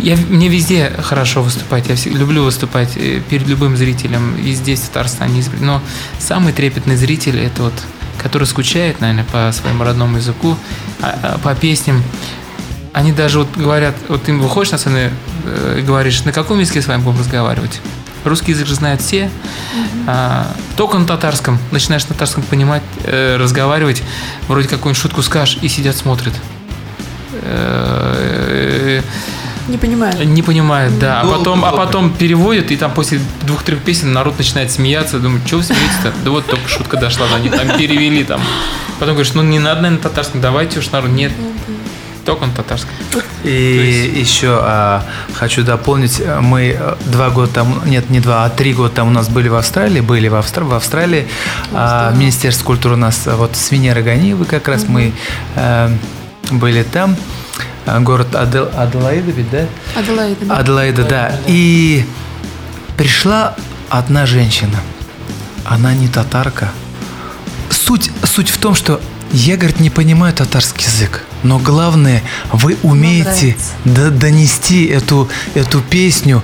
я, 0.00 0.16
мне 0.16 0.48
везде 0.48 0.90
хорошо 1.02 1.42
выступать, 1.42 1.88
я 1.88 2.12
люблю 2.12 2.44
выступать 2.44 2.96
э, 2.96 3.20
перед 3.28 3.46
любым 3.46 3.76
зрителем, 3.76 4.36
и 4.36 4.52
здесь, 4.52 4.80
в 4.80 4.88
Татарстане, 4.88 5.42
но 5.60 5.80
самый 6.18 6.52
трепетный 6.52 6.96
зритель– 6.96 7.38
это 7.40 7.62
вот, 7.64 7.74
который 8.18 8.44
скучает, 8.44 9.00
наверное, 9.00 9.24
по 9.24 9.52
своему 9.52 9.84
родному 9.84 10.16
языку, 10.16 10.56
а, 11.00 11.18
а, 11.22 11.38
по 11.38 11.54
песням. 11.54 12.02
Они 12.92 13.12
даже 13.12 13.40
вот 13.40 13.48
говорят, 13.56 13.94
вот 14.08 14.24
ты 14.24 14.32
выходишь 14.32 14.72
на 14.72 14.78
сцену 14.78 14.98
э, 15.44 15.78
и 15.78 15.82
говоришь, 15.82 16.24
на 16.24 16.32
каком 16.32 16.58
языке 16.58 16.82
с 16.82 16.86
вами 16.86 17.02
будем 17.02 17.20
разговаривать? 17.20 17.80
Русский 18.24 18.52
язык 18.52 18.66
же 18.66 18.74
знают 18.74 19.00
все, 19.00 19.24
mm-hmm. 19.24 20.04
а, 20.08 20.46
только 20.76 20.98
на 20.98 21.06
татарском. 21.06 21.58
Начинаешь 21.70 22.02
на 22.04 22.10
татарском 22.10 22.42
понимать, 22.42 22.82
э, 23.04 23.36
разговаривать, 23.36 24.02
вроде 24.48 24.68
какую-нибудь 24.68 25.00
шутку 25.00 25.22
скажешь, 25.22 25.58
и 25.62 25.68
сидят, 25.68 25.96
смотрят. 25.96 26.34
Э, 27.42 29.02
не 29.70 29.78
понимает. 29.78 30.24
Не 30.24 30.42
понимает, 30.42 30.98
да. 30.98 31.20
А 31.20 31.26
потом, 31.26 31.64
а 31.64 31.72
потом 31.72 32.12
переводит, 32.12 32.70
и 32.70 32.76
там 32.76 32.92
после 32.92 33.20
двух-трех 33.46 33.80
песен 33.80 34.12
народ 34.12 34.38
начинает 34.38 34.70
смеяться. 34.70 35.18
Думаю, 35.18 35.40
что 35.46 35.56
вы 35.56 35.62
смеетесь-то? 35.62 36.12
Да 36.24 36.30
вот 36.30 36.46
только 36.46 36.68
шутка 36.68 36.96
дошла, 36.96 37.26
они 37.34 37.48
там 37.48 37.78
перевели 37.78 38.24
там. 38.24 38.40
Потом 38.98 39.14
говоришь, 39.14 39.34
ну 39.34 39.42
не 39.42 39.58
надо, 39.58 39.82
наверное, 39.82 40.02
татарском, 40.02 40.40
давайте 40.40 40.80
уж 40.80 40.90
народ. 40.90 41.10
Нет, 41.10 41.32
только 42.24 42.46
на 42.46 42.52
татарском. 42.52 42.90
И 43.44 44.12
есть... 44.14 44.30
еще 44.30 44.58
а, 44.60 45.02
хочу 45.34 45.62
дополнить, 45.62 46.22
мы 46.40 46.76
э, 46.78 46.94
два 47.06 47.30
года 47.30 47.52
там, 47.52 47.82
нет, 47.86 48.10
не 48.10 48.20
два, 48.20 48.44
а 48.44 48.50
три 48.50 48.74
года 48.74 48.94
там 48.94 49.08
у 49.08 49.10
нас 49.10 49.28
были 49.28 49.48
в 49.48 49.54
Австралии, 49.54 50.00
были 50.00 50.28
в, 50.28 50.34
Австр... 50.34 50.64
в 50.64 50.74
Австралии. 50.74 51.26
А, 51.72 52.12
Министерство 52.14 52.64
культуры 52.66 52.94
у 52.94 52.98
нас, 52.98 53.22
вот 53.26 53.56
с 53.56 53.70
Венерой 53.70 54.02
Ганиевой 54.02 54.46
как 54.46 54.68
раз 54.68 54.82
угу. 54.82 54.92
мы 54.92 55.12
а, 55.56 55.90
были 56.50 56.82
там. 56.82 57.16
А, 57.86 57.98
город 58.00 58.34
Адел, 58.34 58.68
Аделаида 58.76 59.30
ведь, 59.30 59.50
да? 59.50 59.66
Аделаида, 59.96 60.44
да. 60.46 60.56
Аделаида, 60.58 61.04
да. 61.04 61.32
И 61.46 62.04
пришла 62.96 63.54
одна 63.88 64.26
женщина. 64.26 64.78
Она 65.64 65.94
не 65.94 66.08
татарка. 66.08 66.70
Суть, 67.70 68.10
суть 68.24 68.50
в 68.50 68.58
том, 68.58 68.74
что 68.74 69.00
я, 69.32 69.56
говорит, 69.56 69.80
не 69.80 69.90
понимаю 69.90 70.34
татарский 70.34 70.84
язык. 70.86 71.22
но 71.42 71.58
главное, 71.58 72.22
вы 72.52 72.76
умеете 72.82 73.56
до- 73.84 74.10
донести 74.10 74.86
эту, 74.86 75.28
эту 75.54 75.80
песню. 75.80 76.42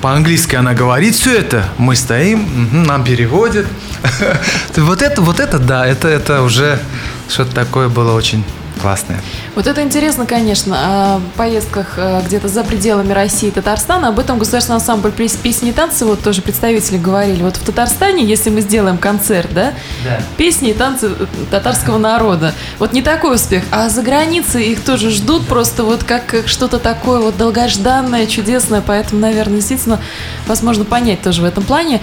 По-английски 0.00 0.56
она 0.56 0.74
говорит 0.74 1.14
все 1.14 1.38
это, 1.38 1.68
мы 1.78 1.94
стоим, 1.96 2.84
нам 2.86 3.04
переводят. 3.04 3.66
Вот 4.76 5.00
это, 5.00 5.22
вот 5.22 5.38
это, 5.38 5.58
да, 5.60 5.86
это, 5.86 6.08
это 6.08 6.42
уже 6.42 6.80
что-то 7.28 7.54
такое 7.54 7.88
было 7.88 8.12
очень 8.12 8.42
классное. 8.82 9.20
Вот 9.54 9.66
это 9.66 9.82
интересно, 9.82 10.26
конечно, 10.26 10.76
о 11.16 11.20
поездках 11.36 11.94
э, 11.96 12.20
где-то 12.26 12.48
за 12.48 12.64
пределами 12.64 13.12
России 13.12 13.48
и 13.48 13.50
Татарстана. 13.52 14.08
Об 14.08 14.18
этом 14.18 14.38
государственный 14.38 14.76
ансамбль 14.76 15.12
пес- 15.12 15.36
песни 15.36 15.70
и 15.70 15.72
танцы, 15.72 16.04
вот 16.04 16.20
тоже 16.22 16.42
представители 16.42 16.98
говорили. 16.98 17.42
Вот 17.42 17.56
в 17.56 17.64
Татарстане, 17.64 18.24
если 18.24 18.50
мы 18.50 18.60
сделаем 18.60 18.98
концерт, 18.98 19.48
да, 19.54 19.72
Да. 20.04 20.20
песни 20.36 20.70
и 20.70 20.74
танцы 20.74 21.10
татарского 21.50 21.98
народа, 21.98 22.52
вот 22.78 22.92
не 22.92 23.02
такой 23.02 23.36
успех, 23.36 23.62
а 23.70 23.88
за 23.88 24.02
границей 24.02 24.64
их 24.72 24.82
тоже 24.84 25.10
ждут 25.10 25.46
просто 25.46 25.84
вот 25.84 26.02
как 26.04 26.42
что-то 26.46 26.78
такое 26.78 27.20
вот 27.20 27.36
долгожданное, 27.36 28.26
чудесное, 28.26 28.82
поэтому, 28.84 29.20
наверное, 29.20 29.56
действительно 29.56 30.00
возможно 30.48 30.84
понять 30.84 31.22
тоже 31.22 31.42
в 31.42 31.44
этом 31.44 31.62
плане. 31.62 32.00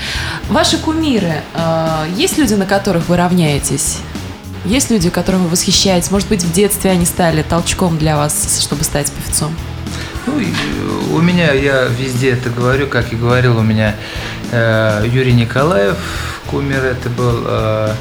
Ваши 0.50 0.78
кумиры, 0.78 1.42
э, 1.56 1.88
есть 2.16 2.38
люди, 2.38 2.54
на 2.54 2.66
которых 2.66 3.10
вы 3.10 3.18
равняетесь? 3.18 3.98
Есть 4.66 4.92
люди, 4.92 5.10
которым 5.10 5.44
вы 5.44 5.50
восхищаетесь? 5.50 6.12
Может 6.12 6.28
быть, 6.28 6.44
в 6.44 6.52
детстве 6.52 6.92
они 6.92 7.06
стали 7.06 7.44
толчком 7.44 7.98
для 7.98 8.18
вас, 8.18 8.60
чтобы 8.62 8.84
стать 8.84 9.12
певцом? 9.12 9.56
Ну, 10.28 10.40
э, 10.40 10.46
у 11.14 11.20
меня, 11.22 11.54
я 11.54 11.86
везде 11.86 12.32
это 12.32 12.50
говорю, 12.50 12.88
как 12.88 13.14
и 13.14 13.16
говорил, 13.16 13.58
у 13.58 13.62
меня 13.62 13.96
э, 14.52 15.06
Юрий 15.10 15.34
Николаев, 15.34 15.98
кумир 16.48 16.84
это 16.84 17.10
был, 17.10 17.44
э, 17.46 17.94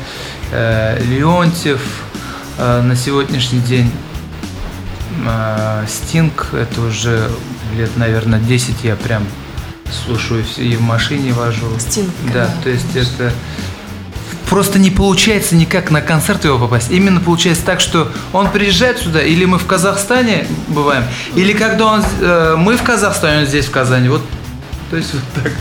э, 0.52 1.04
Леонтьев, 1.04 1.80
э, 2.58 2.82
на 2.82 2.96
сегодняшний 2.96 3.60
день 3.60 3.92
э, 5.26 5.84
Стинг, 5.88 6.48
это 6.52 6.80
уже 6.80 7.30
лет, 7.76 7.96
наверное, 7.96 8.40
10 8.40 8.82
я 8.82 8.96
прям 8.96 9.24
слушаю 10.04 10.44
и 10.56 10.76
в 10.76 10.82
машине 10.82 11.32
вожу. 11.32 11.66
Стинг, 11.78 12.10
Да, 12.34 12.46
да, 12.46 12.54
то 12.62 12.68
есть 12.68 12.94
это 12.94 13.32
просто 14.48 14.78
не 14.78 14.90
получается 14.90 15.54
никак 15.54 15.90
на 15.90 16.00
концерт 16.00 16.44
его 16.44 16.58
попасть. 16.58 16.90
Именно 16.90 17.20
получается 17.20 17.64
так, 17.64 17.80
что 17.80 18.10
он 18.32 18.50
приезжает 18.50 18.98
сюда, 18.98 19.22
или 19.22 19.44
мы 19.44 19.58
в 19.58 19.66
Казахстане 19.66 20.46
бываем, 20.68 21.04
или 21.34 21.52
когда 21.52 21.86
он, 21.86 22.04
э, 22.20 22.54
мы 22.56 22.76
в 22.76 22.82
Казахстане, 22.82 23.40
он 23.40 23.46
здесь 23.46 23.66
в 23.66 23.70
Казани. 23.70 24.08
Вот, 24.08 24.22
то 24.90 24.96
есть 24.96 25.12
вот 25.14 25.22
так. 25.42 25.52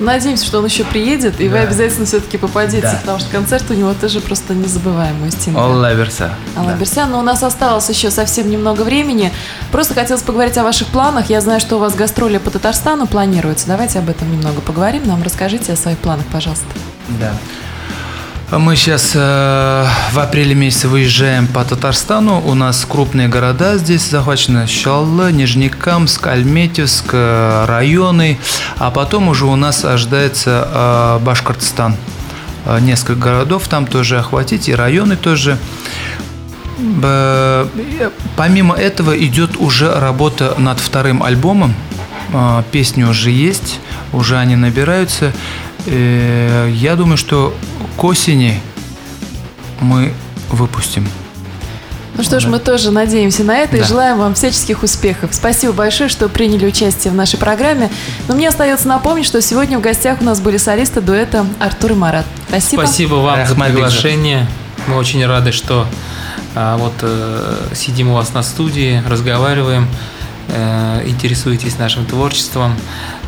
Надеемся, 0.00 0.44
что 0.44 0.58
он 0.58 0.64
еще 0.64 0.82
приедет, 0.82 1.40
и 1.40 1.46
вы 1.48 1.54
Да. 1.58 1.62
обязательно 1.62 2.04
все-таки 2.04 2.36
попадете, 2.36 2.82
Да. 2.82 2.98
потому 3.00 3.20
что 3.20 3.30
концерт 3.30 3.64
у 3.70 3.74
него 3.74 3.94
тоже 3.94 4.20
просто 4.20 4.52
незабываемый 4.52 5.30
Стинга. 5.30 5.60
Алла 5.60 5.94
Верса. 5.94 6.34
Алла 6.56 6.72
Да. 6.72 6.76
Берсян, 6.76 7.10
но 7.12 7.20
у 7.20 7.22
нас 7.22 7.44
осталось 7.44 7.88
еще 7.88 8.10
совсем 8.10 8.50
немного 8.50 8.82
времени. 8.82 9.32
Просто 9.70 9.94
хотелось 9.94 10.22
поговорить 10.24 10.58
о 10.58 10.64
ваших 10.64 10.88
планах. 10.88 11.30
Я 11.30 11.40
знаю, 11.40 11.60
что 11.60 11.76
у 11.76 11.78
вас 11.78 11.94
гастроли 11.94 12.38
по 12.38 12.50
Татарстану 12.50 13.06
планируются. 13.06 13.68
Давайте 13.68 14.00
об 14.00 14.08
этом 14.10 14.30
немного 14.32 14.60
поговорим. 14.60 15.06
Нам 15.06 15.22
расскажите 15.22 15.72
о 15.72 15.76
своих 15.76 15.98
планах, 15.98 16.24
пожалуйста. 16.26 16.66
Да. 17.20 17.32
А 18.54 18.60
Мы 18.60 18.76
сейчас 18.76 19.14
э, 19.16 19.86
в 20.12 20.18
апреле 20.20 20.54
месяце 20.54 20.86
выезжаем 20.86 21.48
по 21.48 21.64
Татарстану. 21.64 22.40
У 22.40 22.54
нас 22.54 22.86
крупные 22.88 23.26
города 23.26 23.78
здесь 23.78 24.08
захвачены. 24.08 24.68
Шаллы, 24.68 25.32
Нижнекамск, 25.32 26.24
Альметьевск, 26.28 27.06
э, 27.14 27.64
районы. 27.66 28.38
А 28.78 28.92
потом 28.92 29.26
уже 29.26 29.46
у 29.46 29.56
нас 29.56 29.84
ожидается 29.84 30.68
э, 30.72 31.24
Башкортостан. 31.24 31.96
Э, 32.64 32.78
Несколько 32.80 33.16
городов 33.16 33.66
там 33.66 33.88
тоже 33.88 34.20
охватить, 34.20 34.68
и 34.68 34.72
районы 34.72 35.16
тоже. 35.16 35.58
Э, 37.02 37.66
Помимо 38.36 38.76
этого 38.76 39.18
идет 39.18 39.56
уже 39.56 39.92
работа 39.98 40.54
над 40.58 40.78
вторым 40.78 41.24
альбомом. 41.24 41.74
А, 42.32 42.64
Песни 42.70 43.02
уже 43.02 43.30
есть, 43.30 43.80
уже 44.12 44.36
они 44.36 44.56
набираются. 44.56 45.32
Э, 45.86 46.70
Я 46.72 46.96
думаю, 46.96 47.16
что 47.16 47.54
к 47.96 48.04
осени 48.04 48.60
мы 49.80 50.12
выпустим. 50.50 51.08
Ну 52.16 52.22
что 52.22 52.38
ж, 52.38 52.46
мы 52.46 52.60
тоже 52.60 52.92
надеемся 52.92 53.42
на 53.42 53.56
это 53.58 53.76
и 53.76 53.80
Да. 53.80 53.86
желаем 53.86 54.18
вам 54.18 54.34
всяческих 54.34 54.84
успехов. 54.84 55.30
Спасибо 55.34 55.72
большое, 55.72 56.08
что 56.08 56.28
приняли 56.28 56.64
участие 56.64 57.12
в 57.12 57.16
нашей 57.16 57.38
программе. 57.40 57.90
Но 58.28 58.34
мне 58.36 58.48
остается 58.48 58.86
напомнить, 58.86 59.26
что 59.26 59.42
сегодня 59.42 59.78
в 59.78 59.82
гостях 59.82 60.20
у 60.20 60.24
нас 60.24 60.40
были 60.40 60.56
солисты 60.56 61.00
дуэта 61.00 61.44
Артур 61.58 61.92
и 61.92 61.94
Марат. 61.96 62.24
Спасибо. 62.48 62.82
Спасибо 62.82 63.14
вам 63.16 63.34
за 63.34 63.40
Рахмат, 63.50 63.72
приглашение. 63.72 64.46
Мы 64.86 64.96
очень 64.96 65.26
рады, 65.26 65.50
что 65.50 65.86
а, 66.54 66.76
вот 66.76 66.92
э, 67.02 67.56
сидим 67.74 68.10
у 68.10 68.14
вас 68.14 68.32
на 68.32 68.44
студии, 68.44 69.02
разговариваем, 69.08 69.88
э, 70.50 71.02
интересуетесь 71.06 71.78
нашим 71.78 72.06
творчеством. 72.06 72.76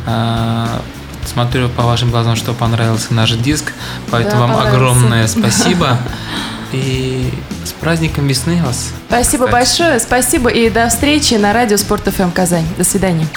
А, 0.05 0.81
смотрю 1.27 1.69
по 1.69 1.83
вашим 1.83 2.09
глазам, 2.11 2.35
что 2.35 2.53
понравился 2.53 3.13
наш 3.13 3.31
диск, 3.31 3.73
поэтому 4.09 4.47
Да, 4.47 4.53
вам 4.53 4.67
огромное 4.67 5.27
спасибо. 5.27 5.97
И 6.71 7.33
с 7.63 7.71
праздником 7.71 8.27
весны 8.27 8.61
вас. 8.63 8.89
Спасибо 9.07 9.45
кстати. 9.45 9.51
большое. 9.51 9.99
Спасибо 9.99 10.49
и 10.49 10.69
до 10.69 10.89
встречи 10.89 11.35
на 11.35 11.53
радио 11.53 11.77
Спорт 11.77 12.03
ФМ 12.13 12.31
Казань. 12.31 12.67
До 12.77 12.83
свидания. 12.83 13.27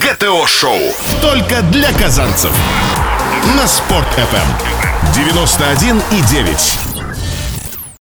ГТО-шоу. 0.00 0.78
Только 1.22 1.62
для 1.62 1.90
казанцев. 1.92 2.52
На 3.56 3.66
Спорт 3.66 4.08
FM. 4.16 4.46
91,9. 5.14 6.83